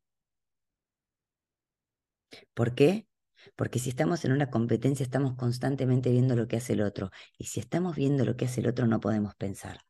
¿Por 2.54 2.74
qué? 2.74 3.06
Porque 3.56 3.78
si 3.78 3.90
estamos 3.90 4.24
en 4.24 4.32
una 4.32 4.50
competencia 4.50 5.04
estamos 5.04 5.36
constantemente 5.36 6.10
viendo 6.10 6.36
lo 6.36 6.48
que 6.48 6.56
hace 6.56 6.74
el 6.74 6.82
otro. 6.82 7.10
Y 7.38 7.44
si 7.46 7.60
estamos 7.60 7.96
viendo 7.96 8.24
lo 8.24 8.36
que 8.36 8.46
hace 8.46 8.60
el 8.60 8.68
otro 8.68 8.86
no 8.86 9.00
podemos 9.00 9.34
pensar. 9.34 9.80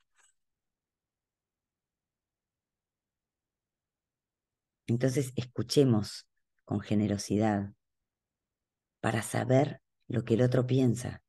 Entonces 4.86 5.32
escuchemos 5.36 6.26
con 6.64 6.80
generosidad 6.80 7.72
para 9.00 9.22
saber 9.22 9.80
lo 10.06 10.24
que 10.24 10.34
el 10.34 10.42
otro 10.42 10.66
piensa 10.66 11.22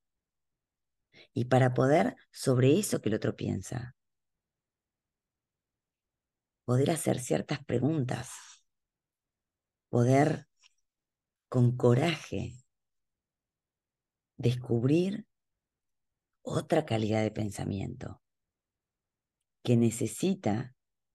y 1.33 1.45
para 1.45 1.73
poder 1.73 2.15
sobre 2.31 2.77
eso 2.77 3.01
que 3.01 3.09
el 3.09 3.15
otro 3.15 3.35
piensa, 3.35 3.95
poder 6.65 6.91
hacer 6.91 7.19
ciertas 7.19 7.63
preguntas, 7.63 8.29
poder 9.89 10.47
con 11.53 11.77
coraje 11.77 12.55
descubrir 14.37 15.27
otra 16.41 16.83
calidad 16.83 17.21
de 17.21 17.29
pensamiento 17.29 18.23
que 19.61 19.77
necesita 19.77 20.73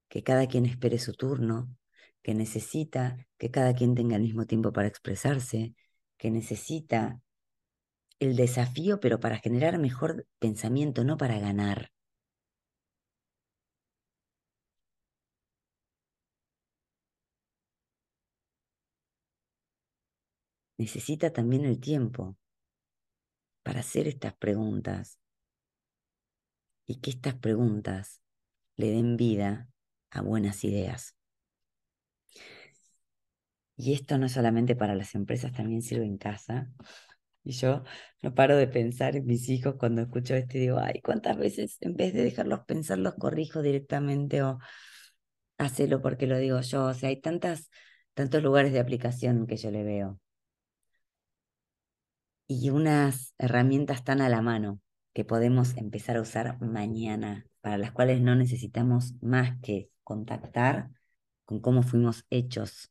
que 0.08 0.22
cada 0.22 0.46
quien 0.46 0.64
espere 0.64 1.00
su 1.00 1.14
turno, 1.14 1.74
que 2.22 2.34
necesita 2.34 3.26
que 3.36 3.50
cada 3.50 3.74
quien 3.74 3.96
tenga 3.96 4.14
el 4.14 4.22
mismo 4.22 4.46
tiempo 4.46 4.72
para 4.72 4.86
expresarse, 4.86 5.74
que 6.16 6.30
necesita 6.30 7.20
el 8.20 8.36
desafío, 8.36 9.00
pero 9.00 9.18
para 9.18 9.38
generar 9.38 9.76
mejor 9.80 10.24
pensamiento, 10.38 11.02
no 11.02 11.16
para 11.16 11.40
ganar. 11.40 11.90
Necesita 20.78 21.32
también 21.32 21.64
el 21.64 21.80
tiempo 21.80 22.36
para 23.62 23.80
hacer 23.80 24.08
estas 24.08 24.34
preguntas 24.34 25.18
y 26.86 27.00
que 27.00 27.10
estas 27.10 27.34
preguntas 27.34 28.22
le 28.76 28.90
den 28.90 29.16
vida 29.16 29.68
a 30.10 30.22
buenas 30.22 30.64
ideas. 30.64 31.14
Y 33.76 33.92
esto 33.92 34.18
no 34.18 34.28
solamente 34.28 34.74
para 34.74 34.94
las 34.94 35.14
empresas, 35.14 35.52
también 35.52 35.82
sirve 35.82 36.04
en 36.06 36.18
casa. 36.18 36.72
Y 37.44 37.52
yo 37.52 37.84
no 38.22 38.34
paro 38.34 38.56
de 38.56 38.66
pensar 38.68 39.16
en 39.16 39.26
mis 39.26 39.48
hijos 39.48 39.76
cuando 39.78 40.02
escucho 40.02 40.34
esto 40.34 40.56
y 40.58 40.60
digo, 40.62 40.78
ay, 40.78 41.00
¿cuántas 41.02 41.36
veces 41.36 41.76
en 41.80 41.94
vez 41.94 42.12
de 42.14 42.22
dejarlos 42.22 42.60
pensar 42.66 42.98
los 42.98 43.14
corrijo 43.14 43.62
directamente 43.62 44.42
o 44.42 44.58
hacelo 45.58 46.02
porque 46.02 46.26
lo 46.26 46.38
digo 46.38 46.60
yo? 46.60 46.86
O 46.86 46.94
sea, 46.94 47.10
hay 47.10 47.20
tantas, 47.20 47.70
tantos 48.14 48.42
lugares 48.42 48.72
de 48.72 48.80
aplicación 48.80 49.46
que 49.46 49.56
yo 49.56 49.70
le 49.70 49.84
veo 49.84 50.20
y 52.48 52.70
unas 52.70 53.34
herramientas 53.38 54.02
tan 54.02 54.20
a 54.22 54.28
la 54.28 54.42
mano 54.42 54.80
que 55.12 55.24
podemos 55.24 55.76
empezar 55.76 56.16
a 56.16 56.22
usar 56.22 56.60
mañana, 56.60 57.46
para 57.60 57.78
las 57.78 57.92
cuales 57.92 58.20
no 58.20 58.34
necesitamos 58.34 59.14
más 59.20 59.60
que 59.60 59.90
contactar 60.02 60.90
con 61.44 61.60
cómo 61.60 61.82
fuimos 61.82 62.24
hechos 62.30 62.90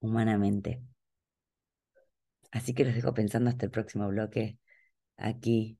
humanamente. 0.00 0.82
Así 2.50 2.74
que 2.74 2.84
los 2.84 2.94
dejo 2.94 3.12
pensando 3.14 3.50
hasta 3.50 3.66
el 3.66 3.70
próximo 3.70 4.08
bloque. 4.08 4.58
Aquí 5.16 5.78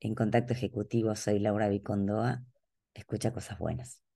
en 0.00 0.14
Contacto 0.14 0.52
Ejecutivo 0.52 1.14
soy 1.14 1.38
Laura 1.38 1.68
Vicondoa. 1.68 2.42
Escucha 2.94 3.32
cosas 3.32 3.58
buenas. 3.58 4.07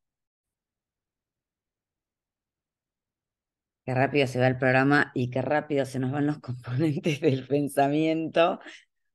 Qué 3.85 3.95
rápido 3.95 4.27
se 4.27 4.39
va 4.39 4.47
el 4.47 4.59
programa 4.59 5.11
y 5.15 5.31
qué 5.31 5.43
rápido 5.43 5.85
se 5.87 5.99
nos 5.99 6.13
van 6.13 6.27
los 6.27 6.39
componentes 6.41 7.21
del 7.21 7.47
pensamiento, 7.47 8.61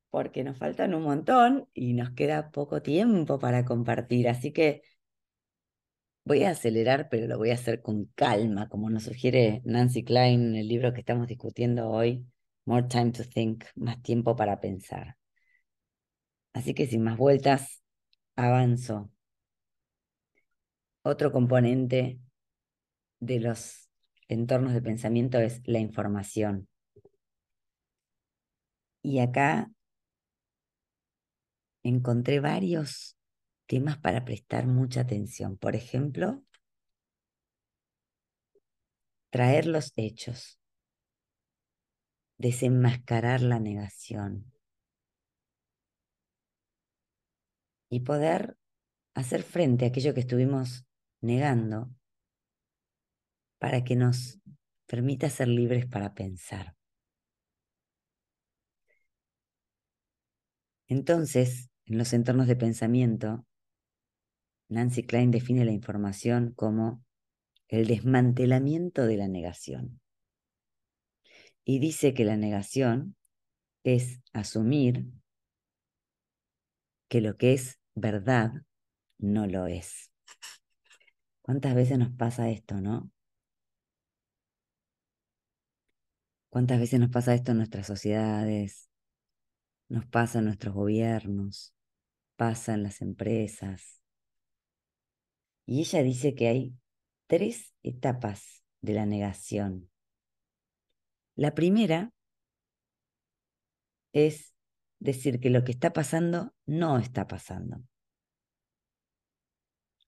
porque 0.09 0.43
nos 0.43 0.57
faltan 0.57 0.93
un 0.93 1.03
montón 1.03 1.69
y 1.73 1.93
nos 1.93 2.11
queda 2.11 2.51
poco 2.51 2.81
tiempo 2.81 3.39
para 3.39 3.65
compartir. 3.65 4.27
Así 4.27 4.51
que 4.51 4.81
voy 6.25 6.43
a 6.43 6.51
acelerar, 6.51 7.07
pero 7.09 7.27
lo 7.27 7.37
voy 7.37 7.51
a 7.51 7.53
hacer 7.55 7.81
con 7.81 8.05
calma, 8.15 8.67
como 8.69 8.89
nos 8.89 9.03
sugiere 9.03 9.61
Nancy 9.65 10.03
Klein 10.03 10.41
en 10.49 10.55
el 10.57 10.67
libro 10.67 10.93
que 10.93 10.99
estamos 10.99 11.27
discutiendo 11.27 11.89
hoy, 11.89 12.25
More 12.65 12.87
Time 12.87 13.11
to 13.11 13.23
Think, 13.23 13.63
más 13.75 14.01
tiempo 14.01 14.35
para 14.35 14.59
pensar. 14.59 15.17
Así 16.53 16.73
que 16.73 16.87
sin 16.87 17.03
más 17.03 17.17
vueltas, 17.17 17.81
avanzo. 18.35 19.11
Otro 21.03 21.31
componente 21.31 22.19
de 23.19 23.39
los 23.39 23.86
entornos 24.27 24.73
de 24.73 24.81
pensamiento 24.81 25.39
es 25.39 25.61
la 25.65 25.79
información. 25.79 26.67
Y 29.01 29.19
acá 29.19 29.71
encontré 31.83 32.39
varios 32.39 33.17
temas 33.67 33.97
para 33.97 34.25
prestar 34.25 34.67
mucha 34.67 35.01
atención. 35.01 35.57
Por 35.57 35.75
ejemplo, 35.75 36.43
traer 39.29 39.65
los 39.65 39.93
hechos, 39.95 40.59
desenmascarar 42.37 43.41
la 43.41 43.59
negación 43.59 44.51
y 47.89 48.01
poder 48.01 48.57
hacer 49.13 49.43
frente 49.43 49.85
a 49.85 49.87
aquello 49.89 50.13
que 50.13 50.19
estuvimos 50.21 50.85
negando 51.21 51.89
para 53.59 53.83
que 53.83 53.95
nos 53.95 54.39
permita 54.85 55.29
ser 55.29 55.47
libres 55.47 55.85
para 55.85 56.13
pensar. 56.13 56.75
Entonces, 60.87 61.69
en 61.85 61.97
los 61.97 62.13
entornos 62.13 62.47
de 62.47 62.55
pensamiento, 62.55 63.45
Nancy 64.69 65.03
Klein 65.03 65.31
define 65.31 65.65
la 65.65 65.71
información 65.71 66.53
como 66.53 67.03
el 67.67 67.87
desmantelamiento 67.87 69.05
de 69.05 69.17
la 69.17 69.27
negación. 69.27 69.99
Y 71.63 71.79
dice 71.79 72.13
que 72.13 72.23
la 72.23 72.37
negación 72.37 73.15
es 73.83 74.21
asumir 74.31 75.05
que 77.09 77.21
lo 77.21 77.37
que 77.37 77.53
es 77.53 77.79
verdad 77.95 78.51
no 79.17 79.47
lo 79.47 79.67
es. 79.67 80.11
¿Cuántas 81.41 81.75
veces 81.75 81.97
nos 81.97 82.11
pasa 82.11 82.49
esto, 82.49 82.79
no? 82.81 83.09
¿Cuántas 86.57 86.79
veces 86.79 86.99
nos 86.99 87.11
pasa 87.11 87.35
esto 87.35 87.51
en 87.51 87.57
nuestras 87.57 87.85
sociedades? 87.85 88.89
Nos 89.89 90.07
pasa 90.07 90.39
en 90.39 90.45
nuestros 90.45 90.73
gobiernos, 90.73 91.75
pasa 92.35 92.73
en 92.73 92.81
las 92.81 93.03
empresas. 93.03 94.01
Y 95.67 95.81
ella 95.81 96.01
dice 96.01 96.33
que 96.33 96.47
hay 96.47 96.73
tres 97.27 97.75
etapas 97.83 98.63
de 98.81 98.93
la 98.95 99.05
negación. 99.05 99.91
La 101.35 101.53
primera 101.53 102.11
es 104.11 104.55
decir 104.97 105.39
que 105.39 105.51
lo 105.51 105.63
que 105.63 105.73
está 105.73 105.93
pasando 105.93 106.55
no 106.65 106.97
está 106.97 107.27
pasando. 107.27 107.83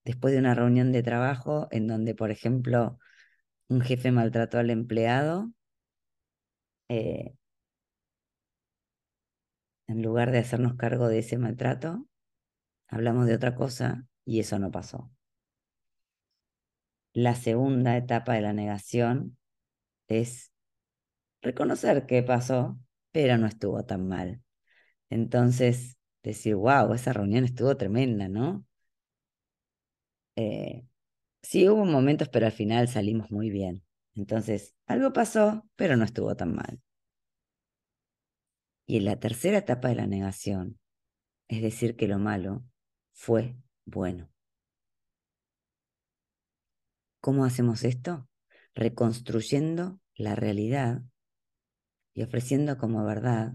Después 0.03 0.33
de 0.33 0.39
una 0.39 0.55
reunión 0.55 0.91
de 0.91 1.03
trabajo 1.03 1.67
en 1.69 1.85
donde, 1.85 2.15
por 2.15 2.31
ejemplo, 2.31 2.97
un 3.67 3.81
jefe 3.81 4.11
maltrató 4.11 4.57
al 4.57 4.71
empleado, 4.71 5.53
eh, 6.89 7.33
en 9.87 10.01
lugar 10.01 10.31
de 10.31 10.37
hacernos 10.39 10.75
cargo 10.75 11.09
de 11.09 11.19
ese 11.19 11.37
maltrato, 11.37 12.05
hablamos 12.89 13.27
de 13.27 13.35
otra 13.35 13.55
cosa 13.55 14.05
y 14.25 14.39
eso 14.41 14.59
no 14.59 14.71
pasó. 14.71 15.11
La 17.13 17.35
segunda 17.35 17.97
etapa 17.97 18.33
de 18.33 18.41
la 18.41 18.53
negación 18.53 19.37
es 20.07 20.51
reconocer 21.41 22.05
qué 22.07 22.23
pasó, 22.23 22.79
pero 23.11 23.37
no 23.39 23.47
estuvo 23.47 23.85
tan 23.85 24.07
mal. 24.09 24.41
Entonces, 25.11 25.97
decir, 26.23 26.55
wow, 26.55 26.93
esa 26.93 27.13
reunión 27.13 27.45
estuvo 27.45 27.77
tremenda, 27.77 28.27
¿no? 28.29 28.65
Eh, 30.35 30.85
sí, 31.43 31.69
hubo 31.69 31.85
momentos, 31.85 32.29
pero 32.29 32.47
al 32.47 32.51
final 32.53 32.87
salimos 32.89 33.31
muy 33.31 33.49
bien. 33.51 33.83
Entonces, 34.15 34.75
algo 34.89 35.13
pasó, 35.13 35.63
pero 35.75 35.95
no 35.95 36.03
estuvo 36.03 36.35
tan 36.35 36.55
mal. 36.55 36.81
Y 38.87 38.97
en 38.97 39.05
la 39.05 39.19
tercera 39.19 39.59
etapa 39.59 39.87
de 39.87 39.95
la 39.95 40.07
negación, 40.07 40.79
es 41.47 41.61
decir, 41.61 41.95
que 41.95 42.07
lo 42.07 42.17
malo 42.17 42.65
fue 43.13 43.55
bueno. 43.85 44.31
¿Cómo 47.21 47.45
hacemos 47.45 47.83
esto? 47.83 48.27
Reconstruyendo 48.73 50.01
la 50.15 50.35
realidad 50.35 51.03
y 52.15 52.23
ofreciendo 52.23 52.77
como 52.79 53.05
verdad 53.05 53.53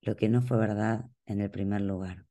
lo 0.00 0.16
que 0.16 0.28
no 0.28 0.42
fue 0.42 0.56
verdad 0.56 1.10
en 1.26 1.40
el 1.40 1.50
primer 1.50 1.82
lugar. 1.82 2.26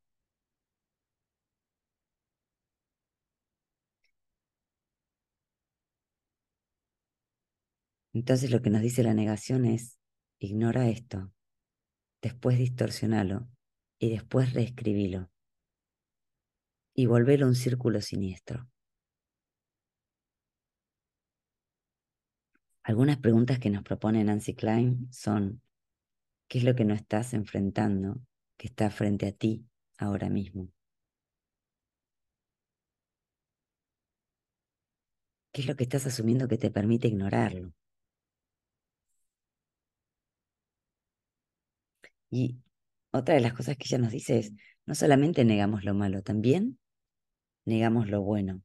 Entonces 8.14 8.52
lo 8.52 8.62
que 8.62 8.70
nos 8.70 8.82
dice 8.82 9.04
la 9.04 9.14
negación 9.14 9.66
es, 9.66 10.00
ignora 10.40 10.90
esto, 10.90 11.32
después 12.22 12.58
distorsionalo 12.58 13.48
y 14.00 14.10
después 14.10 14.54
reescribilo 14.54 15.30
y 16.94 17.06
volverlo 17.06 17.48
un 17.48 17.56
círculo 17.56 18.02
siniestro. 18.02 18.68
Algunas 22.84 23.18
preguntas 23.18 23.60
que 23.60 23.70
nos 23.70 23.84
propone 23.84 24.24
Nancy 24.24 24.56
Klein 24.56 25.08
son, 25.12 25.62
¿qué 26.48 26.58
es 26.58 26.64
lo 26.64 26.76
que 26.76 26.86
no 26.86 26.96
estás 26.96 27.34
enfrentando 27.34 28.20
que 28.58 28.68
está 28.68 28.90
frente 28.90 29.28
a 29.28 29.32
ti 29.32 29.66
ahora 29.98 30.30
mismo? 30.30 30.72
¿Qué 35.52 35.62
es 35.62 35.68
lo 35.68 35.76
que 35.76 35.84
estás 35.84 36.08
asumiendo 36.08 36.48
que 36.48 36.58
te 36.58 36.72
permite 36.72 37.08
ignorarlo? 37.08 37.74
Y 42.30 42.60
otra 43.12 43.36
de 43.36 43.42
las 43.42 43.54
cosas 43.54 43.78
que 43.78 43.86
ella 43.88 43.98
nos 43.98 44.12
dice 44.12 44.40
es, 44.40 44.54
no 44.86 44.96
solamente 44.96 45.46
negamos 45.46 45.84
lo 45.84 45.94
malo, 45.94 46.22
también 46.22 46.80
negamos 47.66 48.10
lo 48.10 48.22
bueno. 48.22 48.64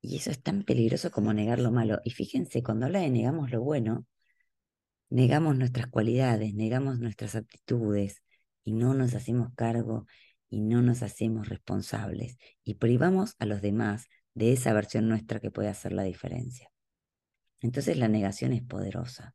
Y 0.00 0.16
eso 0.16 0.30
es 0.30 0.42
tan 0.42 0.64
peligroso 0.64 1.10
como 1.10 1.32
negar 1.32 1.58
lo 1.58 1.72
malo. 1.72 2.00
Y 2.04 2.10
fíjense, 2.10 2.62
cuando 2.62 2.86
habla 2.86 3.00
de 3.00 3.10
negamos 3.10 3.50
lo 3.50 3.62
bueno, 3.62 4.06
negamos 5.10 5.56
nuestras 5.56 5.86
cualidades, 5.86 6.54
negamos 6.54 6.98
nuestras 7.00 7.34
aptitudes 7.36 8.22
y 8.64 8.72
no 8.72 8.94
nos 8.94 9.14
hacemos 9.14 9.48
cargo 9.54 10.06
y 10.50 10.60
no 10.60 10.82
nos 10.82 11.02
hacemos 11.02 11.48
responsables 11.48 12.36
y 12.64 12.74
privamos 12.74 13.34
a 13.38 13.46
los 13.46 13.62
demás 13.62 14.06
de 14.34 14.52
esa 14.52 14.72
versión 14.72 15.08
nuestra 15.08 15.40
que 15.40 15.50
puede 15.50 15.68
hacer 15.68 15.92
la 15.92 16.02
diferencia. 16.02 16.70
Entonces 17.60 17.96
la 17.96 18.08
negación 18.08 18.52
es 18.52 18.62
poderosa 18.62 19.34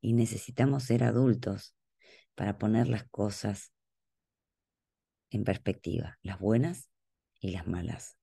y 0.00 0.12
necesitamos 0.12 0.84
ser 0.84 1.04
adultos 1.04 1.74
para 2.34 2.58
poner 2.58 2.88
las 2.88 3.04
cosas 3.04 3.72
en 5.30 5.44
perspectiva, 5.44 6.18
las 6.22 6.38
buenas 6.38 6.90
y 7.40 7.50
las 7.50 7.66
malas. 7.66 8.16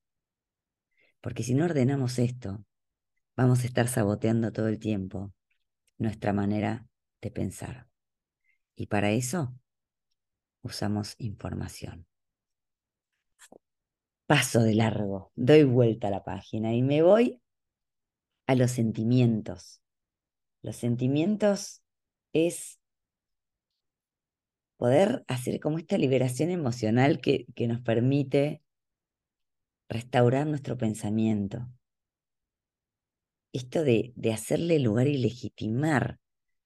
Porque 1.21 1.43
si 1.43 1.53
no 1.53 1.65
ordenamos 1.65 2.19
esto, 2.19 2.63
vamos 3.35 3.63
a 3.63 3.67
estar 3.67 3.87
saboteando 3.87 4.51
todo 4.51 4.67
el 4.67 4.79
tiempo 4.79 5.33
nuestra 5.97 6.33
manera 6.33 6.87
de 7.21 7.31
pensar. 7.31 7.87
Y 8.75 8.87
para 8.87 9.11
eso 9.11 9.55
usamos 10.61 11.15
información. 11.17 12.05
Paso 14.25 14.61
de 14.61 14.75
largo, 14.75 15.31
doy 15.35 15.63
vuelta 15.63 16.09
a 16.09 16.11
la 16.11 16.23
página 16.23 16.73
y 16.73 16.83
me 16.83 17.01
voy 17.01 17.41
a 18.45 18.55
los 18.55 18.71
sentimientos. 18.71 19.81
Los 20.61 20.75
sentimientos 20.75 21.81
es 22.33 22.79
poder 24.77 25.23
hacer 25.27 25.59
como 25.59 25.77
esta 25.79 25.97
liberación 25.97 26.49
emocional 26.51 27.19
que, 27.19 27.45
que 27.55 27.67
nos 27.67 27.81
permite 27.81 28.61
restaurar 29.89 30.47
nuestro 30.47 30.77
pensamiento. 30.77 31.67
Esto 33.53 33.83
de, 33.83 34.13
de 34.15 34.33
hacerle 34.33 34.79
lugar 34.79 35.07
y 35.07 35.17
legitimar 35.17 36.19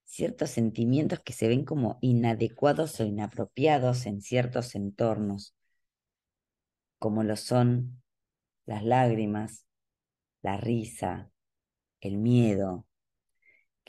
ciertos 0.03 0.49
sentimientos 0.49 1.21
que 1.21 1.31
se 1.31 1.47
ven 1.47 1.63
como 1.63 1.97
inadecuados 2.01 2.99
o 2.99 3.05
inapropiados 3.05 4.05
en 4.05 4.21
ciertos 4.21 4.75
entornos, 4.75 5.55
como 6.99 7.23
lo 7.23 7.37
son 7.37 8.03
las 8.65 8.83
lágrimas, 8.83 9.65
la 10.41 10.57
risa, 10.57 11.31
el 12.01 12.17
miedo, 12.17 12.85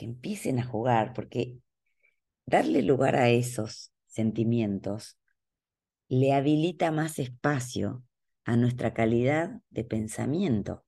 empiecen 0.05 0.59
a 0.59 0.65
jugar, 0.65 1.13
porque 1.15 1.59
darle 2.47 2.83
lugar 2.83 3.17
a 3.17 3.31
esos 3.31 3.93
sentimientos 4.07 5.19
le 6.09 6.33
habilita 6.35 6.91
más 6.91 7.19
espacio 7.19 8.03
a 8.45 8.57
nuestra 8.57 8.93
calidad 8.93 9.61
de 9.71 9.85
pensamiento. 9.85 10.85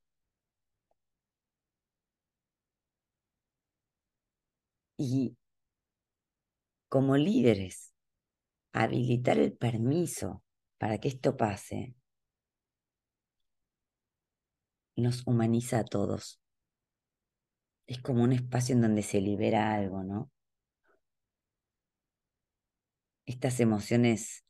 Y 4.97 5.37
como 6.89 7.17
líderes, 7.17 7.93
habilitar 8.73 9.39
el 9.39 9.53
permiso 9.53 10.43
para 10.79 10.99
que 10.99 11.09
esto 11.09 11.37
pase 11.37 11.95
nos 14.97 15.27
humaniza 15.27 15.81
a 15.81 15.85
todos. 15.85 16.44
Es 17.87 17.99
como 18.01 18.23
un 18.23 18.33
espacio 18.33 18.75
en 18.75 18.83
donde 18.83 19.03
se 19.03 19.21
libera 19.21 19.75
algo, 19.75 20.03
¿no? 20.03 20.31
Estas 23.27 23.61
emociones 23.61 24.45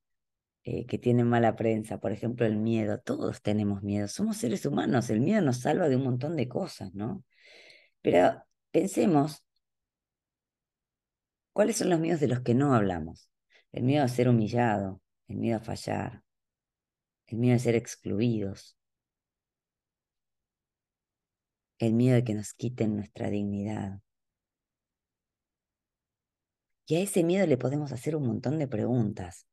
eh, 0.64 0.86
que 0.86 0.98
tienen 0.98 1.28
mala 1.28 1.56
prensa, 1.56 1.98
por 1.98 2.12
ejemplo, 2.12 2.46
el 2.46 2.56
miedo, 2.56 2.98
todos 2.98 3.42
tenemos 3.42 3.82
miedo, 3.82 4.08
somos 4.08 4.38
seres 4.38 4.64
humanos, 4.64 5.10
el 5.10 5.20
miedo 5.20 5.42
nos 5.42 5.60
salva 5.60 5.88
de 5.90 5.96
un 5.96 6.04
montón 6.04 6.36
de 6.36 6.48
cosas, 6.48 6.94
¿no? 6.94 7.22
Pero 8.02 8.42
pensemos, 8.70 9.44
¿cuáles 11.52 11.76
son 11.76 11.90
los 11.90 12.00
miedos 12.00 12.20
de 12.20 12.28
los 12.28 12.40
que 12.40 12.54
no 12.54 12.74
hablamos? 12.74 13.30
El 13.72 13.84
miedo 13.84 14.04
a 14.04 14.08
ser 14.08 14.28
humillado, 14.28 15.02
el 15.28 15.36
miedo 15.36 15.58
a 15.58 15.60
fallar, 15.60 16.22
el 17.26 17.38
miedo 17.38 17.56
a 17.56 17.58
ser 17.58 17.74
excluidos, 17.74 18.78
el 21.78 21.94
miedo 21.94 22.14
de 22.16 22.24
que 22.24 22.34
nos 22.34 22.54
quiten 22.54 22.96
nuestra 22.96 23.30
dignidad. 23.30 24.00
Y 26.86 26.96
a 26.96 27.00
ese 27.00 27.24
miedo 27.24 27.46
le 27.46 27.56
podemos 27.56 27.92
hacer 27.92 28.14
un 28.16 28.26
montón 28.26 28.58
de 28.58 28.68
preguntas. 28.68 29.46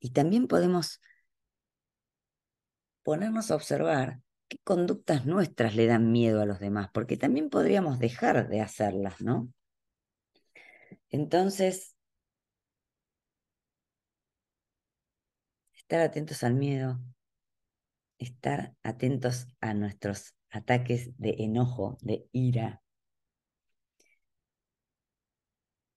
Y 0.00 0.10
también 0.10 0.46
podemos 0.48 1.00
ponernos 3.02 3.50
a 3.50 3.54
observar 3.54 4.20
qué 4.48 4.58
conductas 4.64 5.26
nuestras 5.26 5.74
le 5.76 5.86
dan 5.86 6.12
miedo 6.12 6.40
a 6.42 6.46
los 6.46 6.58
demás, 6.60 6.90
porque 6.92 7.16
también 7.16 7.50
podríamos 7.50 7.98
dejar 7.98 8.48
de 8.48 8.60
hacerlas, 8.60 9.20
¿no? 9.20 9.48
Entonces, 11.10 11.94
estar 15.74 16.00
atentos 16.00 16.42
al 16.44 16.54
miedo, 16.54 17.00
estar 18.20 18.74
atentos 18.84 19.48
a 19.60 19.74
nuestros 19.74 20.34
ataques 20.50 21.10
de 21.18 21.34
enojo, 21.38 21.98
de 22.02 22.28
ira, 22.32 22.82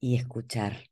y 0.04 0.18
escuchar 0.18 0.90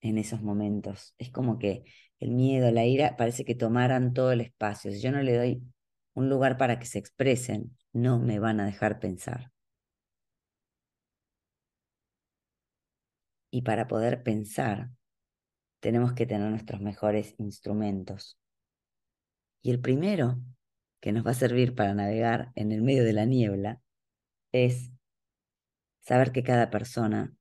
en 0.00 0.18
esos 0.18 0.40
momentos. 0.40 1.14
Es 1.18 1.30
como 1.30 1.58
que 1.58 1.84
el 2.20 2.30
miedo, 2.30 2.70
la 2.70 2.84
ira, 2.86 3.16
parece 3.16 3.44
que 3.44 3.56
tomaran 3.56 4.14
todo 4.14 4.30
el 4.32 4.40
espacio. 4.40 4.92
Si 4.92 5.00
yo 5.00 5.10
no 5.10 5.20
le 5.20 5.36
doy 5.36 5.62
un 6.14 6.28
lugar 6.28 6.56
para 6.56 6.78
que 6.78 6.86
se 6.86 7.00
expresen, 7.00 7.76
no 7.92 8.20
me 8.20 8.38
van 8.38 8.60
a 8.60 8.66
dejar 8.66 9.00
pensar. 9.00 9.50
Y 13.50 13.62
para 13.62 13.88
poder 13.88 14.22
pensar, 14.22 14.90
tenemos 15.80 16.12
que 16.12 16.26
tener 16.26 16.48
nuestros 16.48 16.80
mejores 16.80 17.34
instrumentos. 17.38 18.38
Y 19.60 19.72
el 19.72 19.80
primero 19.80 20.38
que 21.06 21.12
nos 21.12 21.24
va 21.24 21.30
a 21.30 21.34
servir 21.34 21.76
para 21.76 21.94
navegar 21.94 22.50
en 22.56 22.72
el 22.72 22.82
medio 22.82 23.04
de 23.04 23.12
la 23.12 23.26
niebla 23.26 23.80
es 24.50 24.90
saber 26.00 26.32
que 26.32 26.42
cada 26.42 26.68
persona 26.68 27.32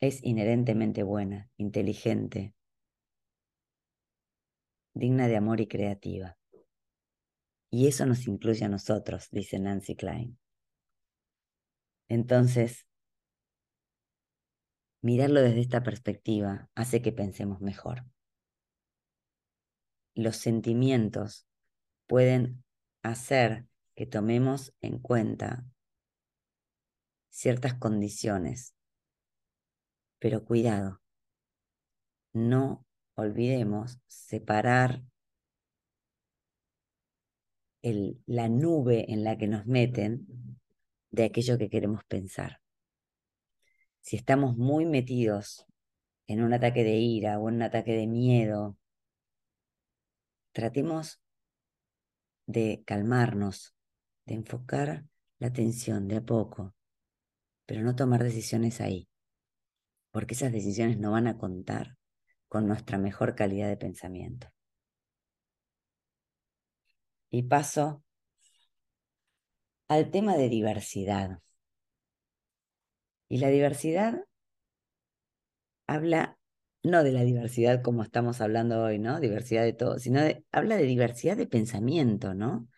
es 0.00 0.24
inherentemente 0.24 1.04
buena, 1.04 1.48
inteligente, 1.56 2.52
digna 4.92 5.28
de 5.28 5.36
amor 5.36 5.60
y 5.60 5.68
creativa. 5.68 6.36
Y 7.70 7.86
eso 7.86 8.06
nos 8.06 8.26
incluye 8.26 8.64
a 8.64 8.68
nosotros, 8.68 9.28
dice 9.30 9.60
Nancy 9.60 9.94
Klein. 9.94 10.36
Entonces, 12.08 12.88
mirarlo 15.00 15.42
desde 15.42 15.60
esta 15.60 15.84
perspectiva 15.84 16.68
hace 16.74 17.02
que 17.02 17.12
pensemos 17.12 17.60
mejor. 17.60 18.04
Los 20.16 20.38
sentimientos 20.38 21.46
pueden 22.08 22.65
hacer 23.10 23.66
que 23.94 24.06
tomemos 24.06 24.74
en 24.80 24.98
cuenta 24.98 25.64
ciertas 27.30 27.74
condiciones, 27.74 28.74
pero 30.18 30.44
cuidado, 30.44 31.00
no 32.32 32.84
olvidemos 33.14 33.98
separar 34.06 35.02
la 38.26 38.48
nube 38.48 39.12
en 39.12 39.22
la 39.22 39.38
que 39.38 39.46
nos 39.46 39.66
meten 39.66 40.26
de 41.10 41.24
aquello 41.24 41.56
que 41.56 41.70
queremos 41.70 42.04
pensar. 42.04 42.60
Si 44.00 44.16
estamos 44.16 44.56
muy 44.56 44.84
metidos 44.84 45.66
en 46.26 46.42
un 46.42 46.52
ataque 46.52 46.82
de 46.84 46.96
ira 46.96 47.38
o 47.38 47.48
en 47.48 47.56
un 47.56 47.62
ataque 47.62 47.92
de 47.92 48.06
miedo, 48.06 48.76
tratemos 50.52 51.20
de 52.46 52.82
calmarnos, 52.86 53.74
de 54.24 54.34
enfocar 54.34 55.04
la 55.38 55.48
atención 55.48 56.08
de 56.08 56.16
a 56.16 56.22
poco, 56.22 56.74
pero 57.66 57.82
no 57.82 57.94
tomar 57.96 58.22
decisiones 58.22 58.80
ahí, 58.80 59.08
porque 60.10 60.34
esas 60.34 60.52
decisiones 60.52 60.98
no 60.98 61.12
van 61.12 61.26
a 61.26 61.36
contar 61.36 61.96
con 62.48 62.66
nuestra 62.66 62.98
mejor 62.98 63.34
calidad 63.34 63.68
de 63.68 63.76
pensamiento. 63.76 64.48
Y 67.30 67.42
paso 67.42 68.02
al 69.88 70.10
tema 70.10 70.36
de 70.36 70.48
diversidad. 70.48 71.40
Y 73.28 73.38
la 73.38 73.48
diversidad 73.48 74.24
habla 75.86 76.38
no 76.86 77.04
de 77.04 77.12
la 77.12 77.24
diversidad 77.24 77.82
como 77.82 78.02
estamos 78.02 78.40
hablando 78.40 78.82
hoy, 78.82 78.98
¿no? 78.98 79.20
Diversidad 79.20 79.64
de 79.64 79.72
todo, 79.72 79.98
sino 79.98 80.20
habla 80.52 80.76
de 80.76 80.84
diversidad 80.84 81.36
de 81.36 81.46
pensamiento, 81.46 82.34
¿no? 82.34 82.68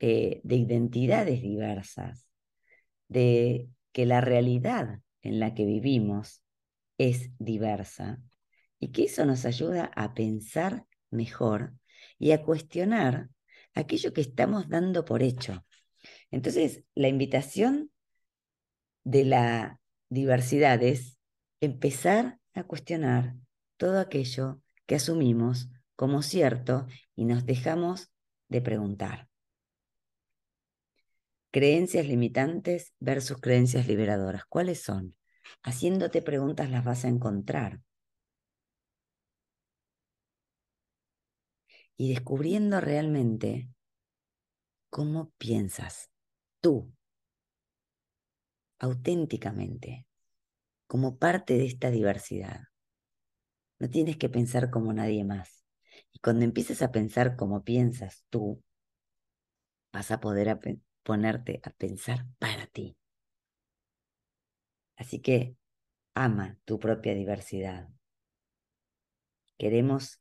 Eh, 0.00 0.40
de 0.44 0.56
identidades 0.56 1.42
diversas, 1.42 2.28
de 3.08 3.68
que 3.92 4.06
la 4.06 4.20
realidad 4.20 5.00
en 5.22 5.40
la 5.40 5.54
que 5.54 5.64
vivimos 5.64 6.42
es 6.98 7.30
diversa 7.38 8.20
y 8.78 8.92
que 8.92 9.04
eso 9.04 9.24
nos 9.24 9.44
ayuda 9.44 9.90
a 9.96 10.14
pensar 10.14 10.84
mejor 11.10 11.74
y 12.18 12.32
a 12.32 12.42
cuestionar 12.42 13.30
aquello 13.74 14.12
que 14.12 14.20
estamos 14.20 14.68
dando 14.68 15.04
por 15.04 15.22
hecho. 15.22 15.64
Entonces, 16.30 16.84
la 16.94 17.08
invitación 17.08 17.90
de 19.04 19.24
la 19.24 19.80
diversidad 20.08 20.82
es 20.82 21.18
empezar 21.60 22.38
a 22.58 22.64
cuestionar 22.64 23.34
todo 23.76 24.00
aquello 24.00 24.60
que 24.86 24.96
asumimos 24.96 25.68
como 25.96 26.22
cierto 26.22 26.86
y 27.14 27.24
nos 27.24 27.44
dejamos 27.44 28.10
de 28.48 28.60
preguntar. 28.60 29.28
Creencias 31.50 32.06
limitantes 32.06 32.94
versus 33.00 33.40
creencias 33.40 33.86
liberadoras. 33.86 34.44
¿Cuáles 34.48 34.82
son? 34.82 35.16
Haciéndote 35.62 36.22
preguntas 36.22 36.70
las 36.70 36.84
vas 36.84 37.04
a 37.04 37.08
encontrar. 37.08 37.80
Y 41.96 42.10
descubriendo 42.10 42.80
realmente 42.80 43.68
cómo 44.88 45.32
piensas 45.38 46.10
tú, 46.60 46.92
auténticamente, 48.78 50.07
como 50.88 51.18
parte 51.18 51.54
de 51.54 51.66
esta 51.66 51.90
diversidad. 51.92 52.62
No 53.78 53.88
tienes 53.88 54.16
que 54.16 54.28
pensar 54.28 54.70
como 54.70 54.92
nadie 54.92 55.24
más. 55.24 55.64
Y 56.12 56.18
cuando 56.18 56.44
empieces 56.44 56.82
a 56.82 56.90
pensar 56.90 57.36
como 57.36 57.62
piensas 57.62 58.24
tú, 58.30 58.62
vas 59.92 60.10
a 60.10 60.20
poder 60.20 60.58
ponerte 61.02 61.60
a 61.62 61.70
pensar 61.70 62.26
para 62.38 62.66
ti. 62.66 62.96
Así 64.96 65.20
que 65.20 65.56
ama 66.14 66.58
tu 66.64 66.78
propia 66.78 67.14
diversidad. 67.14 67.88
Queremos 69.56 70.20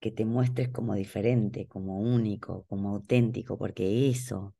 que 0.00 0.10
te 0.10 0.24
muestres 0.24 0.68
como 0.68 0.94
diferente, 0.94 1.66
como 1.66 1.98
único, 2.00 2.64
como 2.68 2.90
auténtico, 2.90 3.58
porque 3.58 4.08
eso 4.08 4.54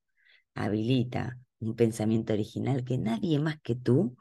habilita 0.55 1.39
un 1.61 1.77
pensamiento 1.77 2.33
original 2.33 2.85
que 2.85 2.99
nadie 2.99 3.39
más 3.39 3.61
que 3.61 3.75
tú 3.77 4.17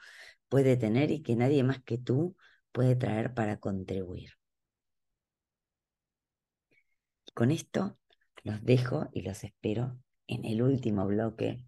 puede 0.49 0.77
tener 0.77 1.11
y 1.11 1.21
que 1.21 1.35
nadie 1.35 1.63
más 1.63 1.81
que 1.83 1.97
tú 1.97 2.35
puede 2.71 2.95
traer 2.95 3.33
para 3.33 3.59
contribuir. 3.59 4.31
con 7.37 7.51
esto 7.51 7.99
los 8.43 8.63
dejo 8.63 9.09
y 9.13 9.21
los 9.21 9.43
espero 9.43 9.99
en 10.25 10.43
el 10.43 10.63
último 10.63 11.05
bloque 11.05 11.61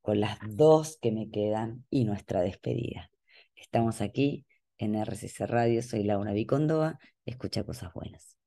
con 0.00 0.18
las 0.18 0.38
dos 0.48 0.96
que 1.02 1.12
me 1.12 1.30
quedan 1.30 1.84
y 1.90 2.06
nuestra 2.06 2.40
despedida. 2.40 3.10
Estamos 3.54 4.00
aquí 4.00 4.46
en 4.78 4.94
RCC 4.94 5.46
Radio, 5.46 5.82
soy 5.82 6.04
Laura 6.04 6.32
Vicondoa, 6.32 6.98
escucha 7.26 7.64
cosas 7.64 7.92
buenas. 7.92 8.37